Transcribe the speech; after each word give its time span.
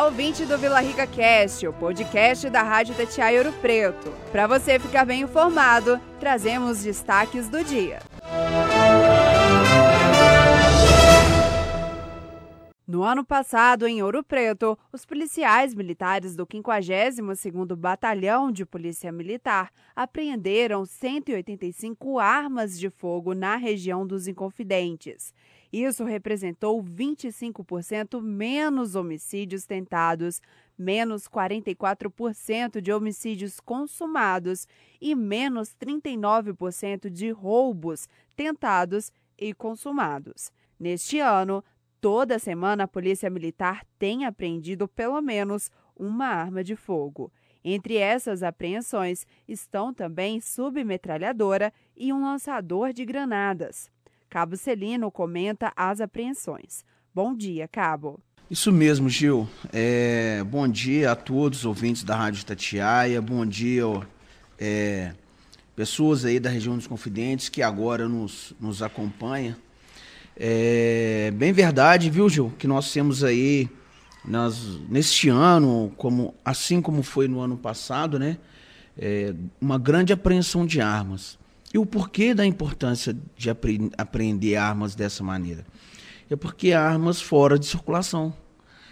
Olá, 0.00 0.08
ouvinte 0.08 0.46
do 0.46 0.56
Vila 0.56 0.80
Rica 0.80 1.06
Cast, 1.06 1.66
o 1.66 1.74
podcast 1.74 2.48
da 2.48 2.62
Rádio 2.62 2.94
Tatiaia 2.94 3.36
Ouro 3.36 3.52
Preto. 3.60 4.10
Para 4.32 4.46
você 4.46 4.78
ficar 4.78 5.04
bem 5.04 5.20
informado, 5.20 6.00
trazemos 6.18 6.82
destaques 6.82 7.50
do 7.50 7.62
dia. 7.62 7.98
No 12.88 13.02
ano 13.02 13.22
passado, 13.22 13.86
em 13.86 14.02
Ouro 14.02 14.24
Preto, 14.24 14.76
os 14.90 15.04
policiais 15.04 15.74
militares 15.74 16.34
do 16.34 16.46
52º 16.46 17.76
Batalhão 17.76 18.50
de 18.50 18.64
Polícia 18.64 19.12
Militar 19.12 19.70
apreenderam 19.94 20.86
185 20.86 22.18
armas 22.18 22.80
de 22.80 22.88
fogo 22.88 23.34
na 23.34 23.54
região 23.56 24.06
dos 24.06 24.26
Inconfidentes. 24.26 25.34
Isso 25.72 26.04
representou 26.04 26.82
25% 26.82 28.20
menos 28.20 28.96
homicídios 28.96 29.64
tentados, 29.64 30.40
menos 30.76 31.28
44% 31.28 32.80
de 32.80 32.92
homicídios 32.92 33.60
consumados 33.60 34.66
e 35.00 35.14
menos 35.14 35.74
39% 35.80 37.08
de 37.08 37.30
roubos 37.30 38.08
tentados 38.34 39.12
e 39.38 39.54
consumados. 39.54 40.50
Neste 40.78 41.20
ano, 41.20 41.62
toda 42.00 42.38
semana 42.38 42.84
a 42.84 42.88
Polícia 42.88 43.30
Militar 43.30 43.84
tem 43.98 44.24
apreendido 44.24 44.88
pelo 44.88 45.20
menos 45.20 45.70
uma 45.94 46.26
arma 46.26 46.64
de 46.64 46.74
fogo. 46.74 47.32
Entre 47.62 47.96
essas 47.96 48.42
apreensões 48.42 49.26
estão 49.46 49.92
também 49.92 50.40
submetralhadora 50.40 51.72
e 51.94 52.12
um 52.12 52.22
lançador 52.22 52.92
de 52.92 53.04
granadas. 53.04 53.90
Cabo 54.30 54.56
Celino 54.56 55.10
comenta 55.10 55.72
as 55.74 56.00
apreensões. 56.00 56.84
Bom 57.12 57.34
dia, 57.34 57.66
Cabo. 57.66 58.20
Isso 58.48 58.70
mesmo, 58.70 59.08
Gil. 59.08 59.48
É, 59.72 60.44
bom 60.44 60.68
dia 60.68 61.10
a 61.10 61.16
todos 61.16 61.60
os 61.60 61.64
ouvintes 61.64 62.04
da 62.04 62.14
Rádio 62.14 62.46
Tatiaia. 62.46 63.20
Bom 63.20 63.44
dia, 63.44 63.82
é, 64.56 65.14
pessoas 65.74 66.24
aí 66.24 66.38
da 66.38 66.48
região 66.48 66.76
dos 66.76 66.86
Confidentes 66.86 67.48
que 67.48 67.60
agora 67.60 68.08
nos, 68.08 68.54
nos 68.60 68.82
acompanham. 68.82 69.56
É 70.36 71.32
bem 71.32 71.52
verdade, 71.52 72.08
viu, 72.08 72.28
Gil, 72.28 72.52
que 72.56 72.68
nós 72.68 72.92
temos 72.92 73.24
aí 73.24 73.68
nós, 74.24 74.78
neste 74.88 75.28
ano, 75.28 75.92
como, 75.96 76.32
assim 76.44 76.80
como 76.80 77.02
foi 77.02 77.26
no 77.26 77.40
ano 77.40 77.56
passado, 77.56 78.16
né, 78.16 78.38
é, 78.96 79.34
uma 79.60 79.76
grande 79.76 80.12
apreensão 80.12 80.64
de 80.64 80.80
armas. 80.80 81.36
E 81.72 81.78
o 81.78 81.86
porquê 81.86 82.34
da 82.34 82.44
importância 82.44 83.16
de 83.36 83.48
apre 83.48 83.90
apreender 83.96 84.56
armas 84.56 84.94
dessa 84.94 85.22
maneira? 85.22 85.64
É 86.28 86.36
porque 86.36 86.72
há 86.72 86.82
armas 86.82 87.20
fora 87.20 87.58
de 87.58 87.66
circulação. 87.66 88.34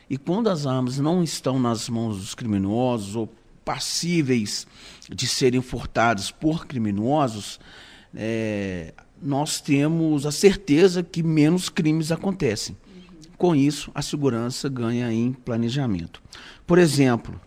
E 0.08 0.16
quando 0.16 0.48
as 0.48 0.66
armas 0.66 0.98
não 0.98 1.22
estão 1.22 1.58
nas 1.58 1.88
mãos 1.88 2.18
dos 2.18 2.34
criminosos 2.34 3.14
ou 3.14 3.32
passíveis 3.64 4.66
de 5.08 5.26
serem 5.26 5.60
furtadas 5.60 6.30
por 6.30 6.66
criminosos, 6.66 7.60
é, 8.14 8.94
nós 9.20 9.60
temos 9.60 10.24
a 10.24 10.32
certeza 10.32 11.02
que 11.02 11.22
menos 11.22 11.68
crimes 11.68 12.10
acontecem. 12.10 12.76
Com 13.36 13.54
isso, 13.54 13.90
a 13.94 14.02
segurança 14.02 14.68
ganha 14.68 15.12
em 15.12 15.32
planejamento. 15.32 16.22
Por 16.66 16.78
exemplo, 16.78 17.40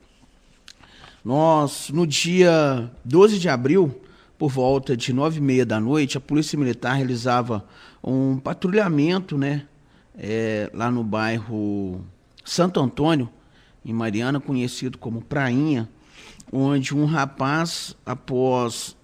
nós, 1.23 1.89
no 1.89 2.05
dia 2.05 2.89
12 3.03 3.39
de 3.39 3.49
abril, 3.49 3.93
por 4.41 4.49
volta 4.49 4.97
de 4.97 5.13
nove 5.13 5.37
e 5.37 5.39
meia 5.39 5.63
da 5.63 5.79
noite, 5.79 6.17
a 6.17 6.19
Polícia 6.19 6.57
Militar 6.57 6.95
realizava 6.95 7.63
um 8.03 8.39
patrulhamento, 8.39 9.37
né, 9.37 9.67
é, 10.17 10.67
lá 10.73 10.89
no 10.89 11.03
bairro 11.03 12.03
Santo 12.43 12.79
Antônio, 12.79 13.29
em 13.85 13.93
Mariana, 13.93 14.39
conhecido 14.39 14.97
como 14.97 15.21
Prainha, 15.21 15.87
onde 16.51 16.95
um 16.95 17.05
rapaz, 17.05 17.95
após 18.03 18.97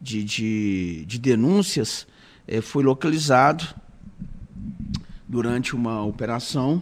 de, 0.00 0.22
de, 0.22 1.04
de 1.06 1.18
denúncias, 1.18 2.06
é, 2.46 2.60
foi 2.60 2.84
localizado 2.84 3.64
durante 5.26 5.74
uma 5.74 6.04
operação 6.04 6.80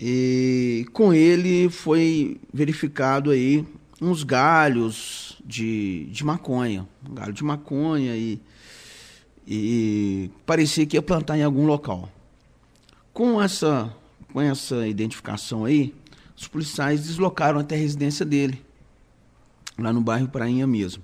e 0.00 0.86
com 0.92 1.12
ele 1.12 1.68
foi 1.68 2.40
verificado 2.52 3.32
aí 3.32 3.66
uns 4.00 4.22
galhos 4.22 5.33
de, 5.44 6.06
de 6.06 6.24
maconha, 6.24 6.88
um 7.08 7.14
galho 7.14 7.32
de 7.32 7.44
maconha 7.44 8.16
e, 8.16 8.40
e 9.46 10.30
parecia 10.46 10.86
que 10.86 10.96
ia 10.96 11.02
plantar 11.02 11.36
em 11.36 11.42
algum 11.42 11.66
local. 11.66 12.08
Com 13.12 13.40
essa, 13.40 13.94
com 14.32 14.40
essa 14.40 14.88
identificação 14.88 15.64
aí, 15.64 15.94
os 16.36 16.48
policiais 16.48 17.02
deslocaram 17.02 17.60
até 17.60 17.74
a 17.74 17.78
residência 17.78 18.24
dele, 18.24 18.64
lá 19.78 19.92
no 19.92 20.00
bairro 20.00 20.28
Prainha 20.28 20.66
mesmo. 20.66 21.02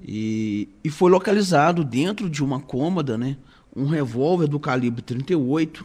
E, 0.00 0.68
e 0.84 0.90
foi 0.90 1.10
localizado 1.10 1.82
dentro 1.82 2.30
de 2.30 2.44
uma 2.44 2.60
cômoda, 2.60 3.18
né, 3.18 3.36
um 3.74 3.86
revólver 3.86 4.46
do 4.46 4.60
calibre 4.60 5.02
38, 5.02 5.84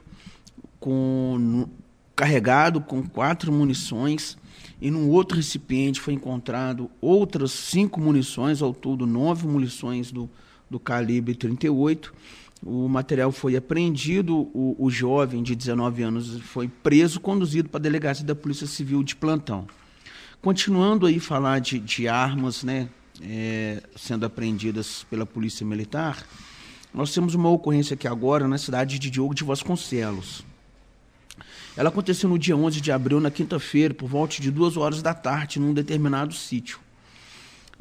com, 0.79 1.67
carregado 2.15 2.79
com 2.79 3.03
quatro 3.03 3.51
munições 3.51 4.37
e 4.81 4.89
num 4.89 5.09
outro 5.09 5.37
recipiente 5.37 6.01
foi 6.01 6.15
encontrado 6.15 6.89
outras 6.99 7.51
cinco 7.51 8.01
munições, 8.01 8.61
ao 8.61 8.73
todo 8.73 9.05
nove 9.05 9.45
munições 9.45 10.11
do, 10.11 10.27
do 10.67 10.79
calibre 10.79 11.35
38. 11.35 12.11
O 12.65 12.87
material 12.87 13.31
foi 13.31 13.55
apreendido, 13.55 14.49
o, 14.53 14.75
o 14.79 14.89
jovem 14.89 15.43
de 15.43 15.55
19 15.55 16.01
anos 16.01 16.41
foi 16.41 16.67
preso, 16.67 17.19
conduzido 17.19 17.69
para 17.69 17.79
a 17.79 17.81
delegacia 17.81 18.25
da 18.25 18.33
Polícia 18.33 18.65
Civil 18.65 19.03
de 19.03 19.15
plantão. 19.15 19.67
Continuando 20.41 21.05
aí 21.05 21.19
falar 21.19 21.59
de, 21.59 21.77
de 21.77 22.07
armas, 22.07 22.63
né, 22.63 22.89
é, 23.21 23.83
sendo 23.95 24.25
apreendidas 24.25 25.05
pela 25.09 25.25
Polícia 25.25 25.65
Militar, 25.65 26.25
nós 26.91 27.13
temos 27.13 27.35
uma 27.35 27.49
ocorrência 27.49 27.93
aqui 27.93 28.07
agora 28.07 28.47
na 28.47 28.57
cidade 28.57 28.97
de 28.97 29.11
Diogo 29.11 29.35
de 29.35 29.43
Vasconcelos. 29.43 30.43
Ela 31.75 31.89
aconteceu 31.89 32.29
no 32.29 32.37
dia 32.37 32.55
11 32.55 32.81
de 32.81 32.91
abril, 32.91 33.19
na 33.21 33.31
quinta-feira, 33.31 33.93
por 33.93 34.09
volta 34.09 34.41
de 34.41 34.51
duas 34.51 34.75
horas 34.75 35.01
da 35.01 35.13
tarde, 35.13 35.59
num 35.59 35.73
determinado 35.73 36.33
sítio. 36.33 36.79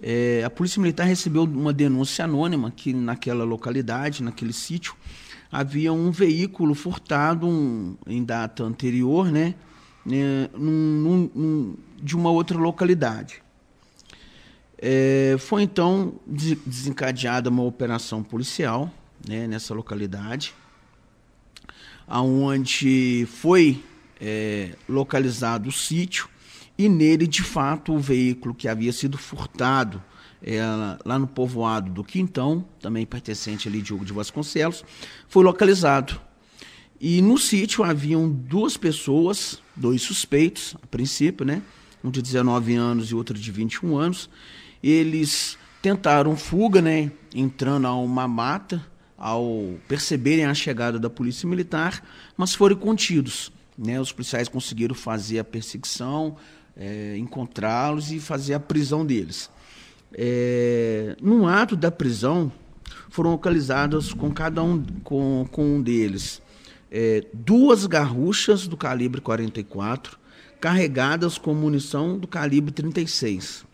É, 0.00 0.42
a 0.44 0.50
Polícia 0.50 0.80
Militar 0.80 1.04
recebeu 1.04 1.42
uma 1.42 1.72
denúncia 1.72 2.24
anônima 2.24 2.70
que 2.70 2.92
naquela 2.92 3.44
localidade, 3.44 4.22
naquele 4.22 4.52
sítio, 4.52 4.94
havia 5.50 5.92
um 5.92 6.10
veículo 6.10 6.74
furtado 6.74 7.46
um, 7.46 7.96
em 8.06 8.22
data 8.22 8.62
anterior, 8.62 9.30
né, 9.30 9.54
né 10.06 10.48
num, 10.56 11.30
num, 11.34 11.76
de 12.00 12.16
uma 12.16 12.30
outra 12.30 12.56
localidade. 12.56 13.42
É, 14.78 15.36
foi 15.38 15.62
então 15.62 16.14
desencadeada 16.26 17.50
uma 17.50 17.64
operação 17.64 18.22
policial 18.22 18.90
né, 19.28 19.46
nessa 19.46 19.74
localidade 19.74 20.54
aonde 22.10 23.26
foi 23.30 23.82
é, 24.20 24.74
localizado 24.88 25.68
o 25.68 25.72
sítio 25.72 26.28
e 26.76 26.88
nele, 26.88 27.26
de 27.26 27.42
fato, 27.42 27.92
o 27.92 27.98
veículo 27.98 28.54
que 28.54 28.66
havia 28.66 28.90
sido 28.90 29.18
furtado 29.18 30.02
é, 30.42 30.60
lá 31.04 31.18
no 31.18 31.26
povoado 31.26 31.90
do 31.90 32.02
Quintão, 32.02 32.64
também 32.80 33.04
pertencente 33.04 33.68
ali 33.68 33.82
de 33.82 33.92
Hugo 33.92 34.02
de 34.02 34.14
Vasconcelos, 34.14 34.82
foi 35.28 35.44
localizado. 35.44 36.18
E 36.98 37.20
no 37.20 37.36
sítio 37.36 37.84
haviam 37.84 38.28
duas 38.30 38.78
pessoas, 38.78 39.62
dois 39.76 40.00
suspeitos, 40.02 40.74
a 40.82 40.86
princípio, 40.86 41.44
né? 41.44 41.62
Um 42.02 42.10
de 42.10 42.22
19 42.22 42.74
anos 42.74 43.10
e 43.10 43.14
outro 43.14 43.38
de 43.38 43.52
21 43.52 43.98
anos. 43.98 44.30
Eles 44.82 45.58
tentaram 45.82 46.34
fuga, 46.34 46.80
né? 46.80 47.12
Entrando 47.34 47.86
a 47.86 47.94
uma 47.94 48.26
mata 48.26 48.82
ao 49.20 49.74
perceberem 49.86 50.46
a 50.46 50.54
chegada 50.54 50.98
da 50.98 51.10
polícia 51.10 51.46
militar, 51.46 52.02
mas 52.38 52.54
foram 52.54 52.74
contidos. 52.74 53.52
Né? 53.76 54.00
Os 54.00 54.10
policiais 54.10 54.48
conseguiram 54.48 54.94
fazer 54.94 55.38
a 55.38 55.44
perseguição, 55.44 56.36
é, 56.74 57.18
encontrá-los 57.18 58.10
e 58.10 58.18
fazer 58.18 58.54
a 58.54 58.60
prisão 58.60 59.04
deles. 59.04 59.50
É, 60.14 61.14
no 61.20 61.46
ato 61.46 61.76
da 61.76 61.90
prisão, 61.90 62.50
foram 63.10 63.32
localizadas 63.32 64.14
com 64.14 64.32
cada 64.32 64.62
um, 64.62 64.82
com, 65.04 65.46
com 65.50 65.76
um 65.76 65.82
deles, 65.82 66.40
é, 66.90 67.26
duas 67.34 67.86
garruchas 67.86 68.66
do 68.66 68.76
calibre 68.76 69.20
44, 69.20 70.18
carregadas 70.58 71.36
com 71.36 71.54
munição 71.54 72.18
do 72.18 72.26
calibre 72.26 72.72
36. 72.72 73.64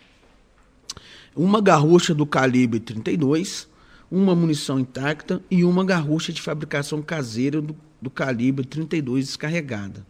Uma 1.34 1.60
garrucha 1.60 2.14
do 2.14 2.26
calibre 2.26 2.80
32 2.80 3.68
uma 4.10 4.34
munição 4.34 4.78
intacta 4.78 5.42
e 5.50 5.64
uma 5.64 5.84
garrucha 5.84 6.32
de 6.32 6.40
fabricação 6.40 7.02
caseira 7.02 7.60
do, 7.60 7.76
do 8.00 8.10
calibre 8.10 8.64
32 8.64 9.26
descarregada. 9.26 10.06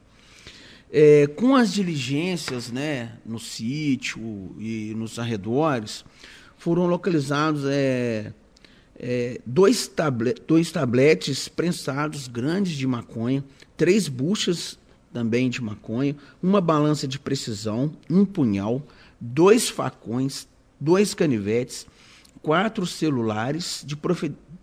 É, 0.90 1.26
com 1.26 1.56
as 1.56 1.72
diligências 1.72 2.70
né, 2.70 3.19
no 3.25 3.38
sítio 3.38 4.54
e 4.58 4.94
nos 4.96 5.19
arredores, 5.19 6.04
foram 6.56 6.87
localizados 6.87 7.64
é, 7.66 8.32
é, 8.98 9.40
dois, 9.44 9.88
tablet, 9.88 10.40
dois 10.46 10.70
tabletes 10.70 11.49
prensados 11.49 12.28
grandes 12.28 12.76
de 12.76 12.87
maconha, 12.87 13.44
três 13.76 14.08
buchas 14.08 14.78
também 15.12 15.49
de 15.49 15.62
maconha, 15.62 16.16
uma 16.42 16.60
balança 16.60 17.06
de 17.08 17.19
precisão, 17.19 17.92
um 18.08 18.25
punhal, 18.25 18.82
dois 19.20 19.69
facões, 19.69 20.46
dois 20.78 21.14
canivetes, 21.14 21.87
quatro 22.46 22.87
celulares 22.87 23.82
de 23.84 23.96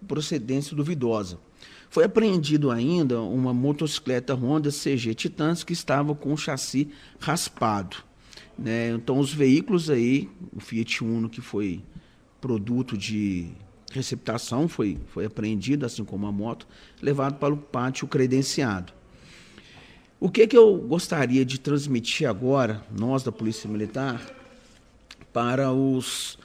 procedência 0.07 0.73
duvidosa. 0.73 1.37
Foi 1.89 2.05
apreendido 2.05 2.71
ainda 2.71 3.19
uma 3.19 3.53
motocicleta 3.53 4.33
Honda 4.33 4.69
CG 4.71 5.13
Titans 5.13 5.65
que 5.65 5.73
estava 5.73 6.15
com 6.15 6.31
o 6.31 6.37
chassi 6.37 6.87
raspado. 7.19 7.97
Né? 8.57 8.91
Então, 8.91 9.19
os 9.19 9.33
veículos 9.33 9.89
aí, 9.89 10.29
o 10.55 10.61
Fiat 10.61 11.03
Uno 11.03 11.29
que 11.29 11.41
foi 11.41 11.83
produto 12.39 12.97
de 12.97 13.49
receptação, 13.91 14.69
foi, 14.69 14.97
foi 15.07 15.25
apreendido, 15.25 15.85
assim 15.85 16.05
como 16.05 16.25
a 16.25 16.31
moto, 16.31 16.65
levado 17.01 17.37
para 17.37 17.53
o 17.53 17.57
pátio 17.57 18.07
credenciado. 18.07 18.93
O 20.21 20.29
que, 20.29 20.47
que 20.47 20.57
eu 20.57 20.77
gostaria 20.77 21.43
de 21.43 21.59
transmitir 21.59 22.29
agora, 22.29 22.81
nós 22.97 23.23
da 23.23 23.31
Polícia 23.31 23.69
Militar, 23.69 24.21
para, 25.33 25.73
os, 25.73 26.39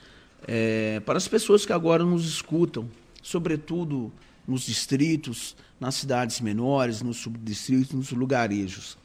é, 0.47 0.99
para 1.01 1.17
as 1.17 1.27
pessoas 1.27 1.65
que 1.65 1.73
agora 1.73 2.03
nos 2.03 2.25
escutam, 2.27 2.89
sobretudo 3.21 4.11
nos 4.47 4.63
distritos, 4.63 5.55
nas 5.79 5.95
cidades 5.95 6.41
menores, 6.41 7.01
nos 7.01 7.17
subdistritos, 7.17 7.93
nos 7.93 8.11
lugarejos. 8.11 8.97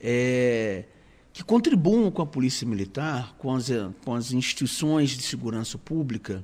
É, 0.00 0.84
que 1.32 1.44
contribuam 1.44 2.10
com 2.10 2.22
a 2.22 2.26
Polícia 2.26 2.66
Militar, 2.66 3.34
com 3.36 3.54
as, 3.54 3.68
com 4.04 4.14
as 4.14 4.32
instituições 4.32 5.10
de 5.10 5.22
segurança 5.22 5.76
pública, 5.76 6.42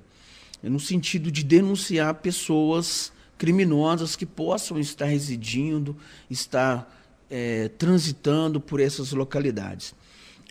no 0.62 0.78
sentido 0.78 1.30
de 1.30 1.42
denunciar 1.42 2.14
pessoas 2.16 3.12
criminosas 3.38 4.14
que 4.14 4.26
possam 4.26 4.78
estar 4.78 5.06
residindo, 5.06 5.96
estar 6.30 7.02
é, 7.30 7.68
transitando 7.68 8.60
por 8.60 8.78
essas 8.80 9.12
localidades. 9.12 9.94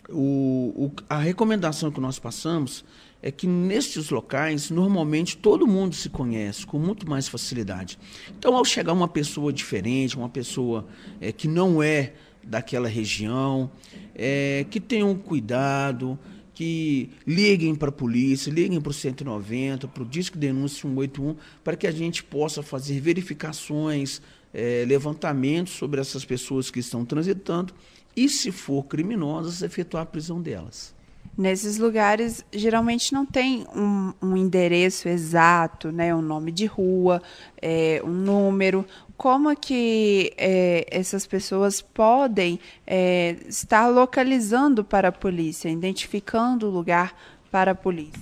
O, 0.08 0.74
o, 0.76 0.92
a 1.08 1.18
recomendação 1.18 1.92
que 1.92 2.00
nós 2.00 2.18
passamos 2.18 2.84
é 3.22 3.30
que 3.30 3.46
nestes 3.46 4.10
locais, 4.10 4.68
normalmente, 4.68 5.36
todo 5.36 5.66
mundo 5.66 5.94
se 5.94 6.10
conhece 6.10 6.66
com 6.66 6.78
muito 6.78 7.08
mais 7.08 7.28
facilidade. 7.28 7.98
Então, 8.36 8.56
ao 8.56 8.64
chegar 8.64 8.92
uma 8.92 9.06
pessoa 9.06 9.52
diferente, 9.52 10.16
uma 10.16 10.28
pessoa 10.28 10.86
é, 11.20 11.30
que 11.30 11.46
não 11.46 11.80
é 11.80 12.14
daquela 12.42 12.88
região, 12.88 13.70
é, 14.12 14.66
que 14.68 14.80
tenham 14.80 15.14
cuidado, 15.14 16.18
que 16.52 17.10
liguem 17.24 17.74
para 17.74 17.90
a 17.90 17.92
polícia, 17.92 18.50
liguem 18.50 18.80
para 18.80 18.90
o 18.90 18.92
190, 18.92 19.86
para 19.86 20.02
o 20.02 20.06
Disque 20.06 20.36
Denúncia 20.36 20.82
181, 20.82 21.36
para 21.62 21.76
que 21.76 21.86
a 21.86 21.92
gente 21.92 22.24
possa 22.24 22.62
fazer 22.62 23.00
verificações, 23.00 24.20
é, 24.52 24.84
levantamentos 24.86 25.74
sobre 25.74 26.00
essas 26.00 26.24
pessoas 26.24 26.70
que 26.70 26.80
estão 26.80 27.04
transitando 27.04 27.72
e, 28.14 28.28
se 28.28 28.50
for 28.50 28.82
criminosas, 28.84 29.62
efetuar 29.62 30.02
a 30.02 30.06
prisão 30.06 30.42
delas. 30.42 30.92
Nesses 31.36 31.78
lugares, 31.78 32.44
geralmente 32.52 33.14
não 33.14 33.24
tem 33.24 33.66
um, 33.74 34.12
um 34.20 34.36
endereço 34.36 35.08
exato, 35.08 35.90
né, 35.90 36.14
um 36.14 36.20
nome 36.20 36.52
de 36.52 36.66
rua, 36.66 37.22
é, 37.60 38.02
um 38.04 38.12
número. 38.12 38.84
Como 39.16 39.54
que 39.56 40.34
é, 40.36 40.86
essas 40.90 41.26
pessoas 41.26 41.80
podem 41.80 42.60
é, 42.86 43.36
estar 43.48 43.88
localizando 43.88 44.84
para 44.84 45.08
a 45.08 45.12
polícia, 45.12 45.70
identificando 45.70 46.66
o 46.66 46.70
lugar 46.70 47.16
para 47.50 47.70
a 47.70 47.74
polícia? 47.74 48.20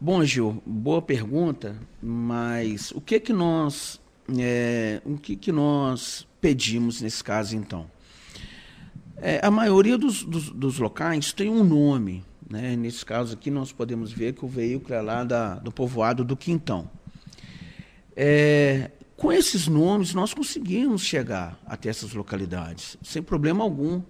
Bom, 0.00 0.22
Gil, 0.24 0.62
boa 0.64 1.02
pergunta, 1.02 1.76
mas 2.00 2.92
o 2.92 3.00
que 3.00 3.18
que 3.18 3.32
nós, 3.32 4.00
o 5.04 5.16
que 5.16 5.34
que 5.34 5.50
nós 5.50 6.28
pedimos 6.40 7.00
nesse 7.00 7.24
caso 7.24 7.56
então? 7.56 7.90
É, 9.18 9.40
a 9.42 9.50
maioria 9.50 9.96
dos, 9.96 10.22
dos, 10.22 10.50
dos, 10.50 10.78
locais 10.78 11.32
tem 11.32 11.48
um 11.48 11.64
nome. 11.64 12.24
Né? 12.48 12.76
Nesse 12.76 13.04
caso 13.04 13.34
aqui, 13.34 13.50
nós 13.50 13.72
podemos 13.72 14.12
ver 14.12 14.34
que 14.34 14.44
o 14.44 14.48
veículo 14.48 14.94
é 14.94 15.00
lá 15.00 15.24
da, 15.24 15.54
do 15.54 15.72
povoado 15.72 16.24
do 16.24 16.36
Quintão. 16.36 16.90
É, 18.14 18.90
com 19.16 19.32
esses 19.32 19.66
nomes, 19.66 20.12
nós 20.12 20.34
conseguimos 20.34 21.02
chegar 21.02 21.58
até 21.66 21.88
essas 21.88 22.12
localidades, 22.12 22.98
sem 23.02 23.22
problema 23.22 23.64
algum. 23.64 24.02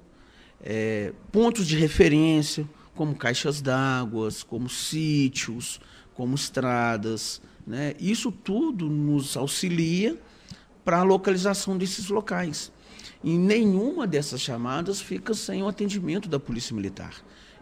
É, 0.61 1.13
pontos 1.31 1.67
de 1.67 1.77
referência, 1.77 2.69
como 2.95 3.15
caixas 3.15 3.61
d'água, 3.61 4.29
como 4.49 4.69
sítios, 4.69 5.81
como 6.15 6.35
estradas. 6.35 7.41
Né? 7.65 7.95
Isso 8.01 8.33
tudo 8.33 8.89
nos 8.89 9.37
auxilia 9.37 10.19
para 10.85 10.99
a 10.99 11.03
localização 11.03 11.77
desses 11.77 12.09
locais. 12.09 12.73
E 13.23 13.37
nenhuma 13.37 14.07
dessas 14.07 14.41
chamadas 14.41 15.01
fica 15.01 15.35
sem 15.35 15.63
o 15.63 15.69
atendimento 15.69 16.29
da 16.29 16.39
Polícia 16.39 16.75
Militar. 16.75 17.15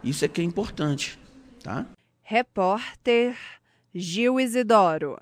Isso 0.03 0.23
é 0.23 0.27
que 0.27 0.41
é 0.41 0.43
importante, 0.43 1.19
tá? 1.63 1.85
Repórter 2.21 3.35
Gil 3.93 4.39
Isidoro. 4.39 5.19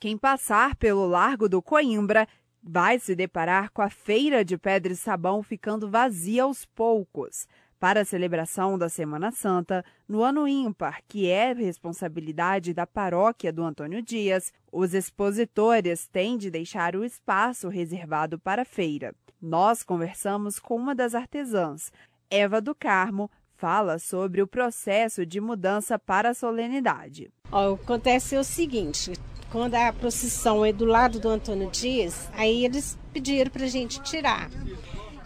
Quem 0.00 0.16
passar 0.16 0.76
pelo 0.76 1.06
Largo 1.06 1.48
do 1.48 1.60
Coimbra 1.60 2.26
vai 2.62 2.98
se 2.98 3.14
deparar 3.14 3.70
com 3.70 3.82
a 3.82 3.90
feira 3.90 4.44
de 4.44 4.58
pedra 4.58 4.92
e 4.92 4.96
sabão 4.96 5.42
ficando 5.42 5.88
vazia 5.88 6.42
aos 6.44 6.64
poucos 6.64 7.46
para 7.78 8.00
a 8.00 8.04
celebração 8.04 8.76
da 8.76 8.88
Semana 8.88 9.30
Santa, 9.30 9.84
no 10.08 10.22
ano 10.22 10.48
ímpar, 10.48 11.00
que 11.06 11.28
é 11.28 11.52
responsabilidade 11.52 12.74
da 12.74 12.86
paróquia 12.86 13.52
do 13.52 13.62
Antônio 13.62 14.02
Dias, 14.02 14.52
os 14.72 14.94
expositores 14.94 16.08
têm 16.08 16.36
de 16.36 16.50
deixar 16.50 16.96
o 16.96 17.04
espaço 17.04 17.68
reservado 17.68 18.38
para 18.38 18.62
a 18.62 18.64
feira. 18.64 19.14
Nós 19.40 19.82
conversamos 19.82 20.58
com 20.58 20.76
uma 20.76 20.94
das 20.94 21.14
artesãs, 21.14 21.92
Eva 22.30 22.60
do 22.60 22.74
Carmo, 22.74 23.30
fala 23.56 23.98
sobre 23.98 24.42
o 24.42 24.46
processo 24.46 25.24
de 25.24 25.40
mudança 25.40 25.98
para 25.98 26.30
a 26.30 26.34
solenidade. 26.34 27.30
Ó, 27.50 27.74
acontece 27.74 28.36
o 28.36 28.44
seguinte, 28.44 29.12
quando 29.50 29.74
a 29.74 29.92
procissão 29.92 30.64
é 30.64 30.72
do 30.72 30.84
lado 30.84 31.18
do 31.18 31.28
Antônio 31.28 31.70
Dias, 31.70 32.28
aí 32.34 32.64
eles 32.64 32.98
pediram 33.12 33.50
para 33.50 33.64
a 33.64 33.68
gente 33.68 34.00
tirar. 34.02 34.50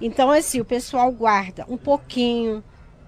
Então, 0.05 0.33
assim, 0.33 0.61
o 0.61 0.65
pessoal 0.65 1.13
guarda 1.13 1.65
um 1.69 1.77
pouquinho 1.77 2.63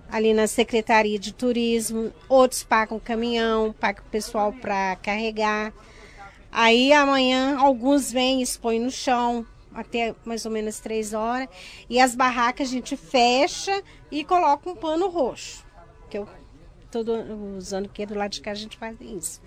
ali 0.09 0.33
na 0.33 0.47
Secretaria 0.47 1.19
de 1.19 1.35
Turismo, 1.35 2.13
outros 2.29 2.63
pagam 2.63 3.01
caminhão, 3.01 3.73
pagam 3.73 4.05
o 4.07 4.11
pessoal 4.11 4.53
para 4.53 4.95
carregar. 5.03 5.73
Aí 6.53 6.93
amanhã 6.93 7.59
alguns 7.59 8.13
vêm 8.13 8.41
expõem 8.41 8.79
no 8.79 8.93
chão 8.93 9.45
até 9.75 10.15
mais 10.25 10.47
ou 10.47 10.53
menos 10.53 10.79
três 10.79 11.13
horas. 11.13 11.49
E 11.91 11.99
as 11.99 12.15
barracas 12.15 12.69
a 12.69 12.71
gente 12.71 12.97
fecha 12.97 13.83
e 14.09 14.23
coloca 14.23 14.71
um 14.71 14.77
pano 14.77 15.09
roxo. 15.09 15.67
Que 16.09 16.19
eu 16.19 16.29
estou 16.87 17.05
usando 17.59 17.89
que 17.89 18.07
do 18.07 18.15
lado 18.15 18.31
de 18.31 18.41
cá 18.41 18.53
a 18.53 18.55
gente 18.55 18.77
faz 18.77 18.97
isso. 19.01 19.43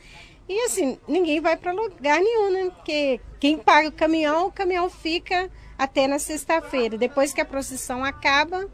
E 0.49 0.65
assim, 0.65 0.99
ninguém 1.07 1.39
vai 1.39 1.55
para 1.55 1.71
lugar 1.71 2.19
nenhum, 2.19 2.51
né? 2.51 2.71
Porque 2.75 3.21
quem 3.39 3.57
paga 3.57 3.87
o 3.87 3.91
caminhão, 3.91 4.47
o 4.47 4.51
caminhão 4.51 4.89
fica 4.89 5.49
até 5.77 6.07
na 6.07 6.19
sexta-feira. 6.19 6.97
Depois 6.97 7.33
que 7.33 7.41
a 7.41 7.45
procissão 7.45 8.03
acaba, 8.03 8.67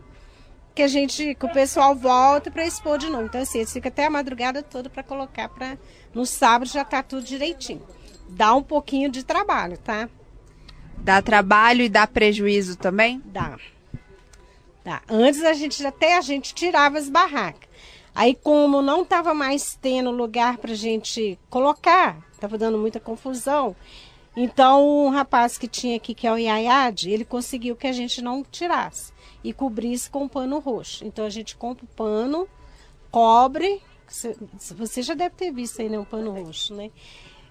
que 0.74 0.82
a 0.82 0.88
gente, 0.88 1.36
que 1.36 1.46
o 1.46 1.52
pessoal 1.52 1.96
volta 1.96 2.50
para 2.50 2.66
expor 2.66 2.98
de 2.98 3.10
novo. 3.10 3.26
Então 3.26 3.42
assim, 3.42 3.60
eles 3.60 3.74
ficam 3.74 3.90
até 3.90 4.06
a 4.06 4.10
madrugada 4.10 4.64
toda 4.64 4.90
para 4.90 5.04
colocar 5.04 5.50
para 5.50 5.78
no 6.14 6.26
sábado 6.26 6.70
já 6.70 6.84
tá 6.84 7.04
tudo 7.04 7.24
direitinho. 7.24 7.82
Dá 8.30 8.54
um 8.56 8.64
pouquinho 8.64 9.10
de 9.10 9.24
trabalho, 9.24 9.78
tá? 9.78 10.10
Dá 10.98 11.22
trabalho 11.22 11.82
e 11.82 11.90
dá 11.90 12.08
prejuízo 12.08 12.78
também? 12.78 13.22
Dá. 13.26 13.58
Dá. 14.84 15.02
Antes 15.08 15.44
a 15.44 15.54
gente 15.54 15.86
até 15.86 16.18
a 16.18 16.22
gente 16.22 16.54
tirava 16.54 16.98
as 16.98 17.10
barracas. 17.10 17.70
Aí 18.16 18.36
como 18.36 18.82
não 18.82 19.02
estava 19.02 19.34
mais 19.34 19.78
tendo 19.82 20.12
lugar 20.12 20.58
para 20.58 20.74
gente 20.76 21.38
colocar, 21.50 22.18
estava 22.32 22.58
dando 22.58 22.78
muita 22.78 23.00
confusão, 23.00 23.76
então, 24.36 25.06
um 25.06 25.10
rapaz 25.10 25.58
que 25.58 25.68
tinha 25.68 25.96
aqui, 25.96 26.16
que 26.16 26.26
é 26.26 26.32
o 26.32 26.38
Iaiade, 26.38 27.12
ele 27.12 27.24
conseguiu 27.24 27.76
que 27.76 27.86
a 27.86 27.92
gente 27.92 28.22
não 28.22 28.44
tirasse 28.44 29.14
e 29.44 29.54
cobrisse 29.54 30.10
com 30.10 30.28
pano 30.28 30.60
roxo. 30.60 31.06
Então, 31.06 31.26
a 31.26 31.30
gente 31.30 31.56
compra 31.56 31.86
o 31.86 31.96
pano, 31.96 32.48
cobre, 33.12 33.82
você 34.76 35.02
já 35.02 35.14
deve 35.14 35.36
ter 35.36 35.52
visto 35.52 35.82
aí, 35.82 35.90
né, 35.90 36.00
um 36.00 36.06
pano 36.06 36.32
roxo, 36.32 36.74
né? 36.74 36.90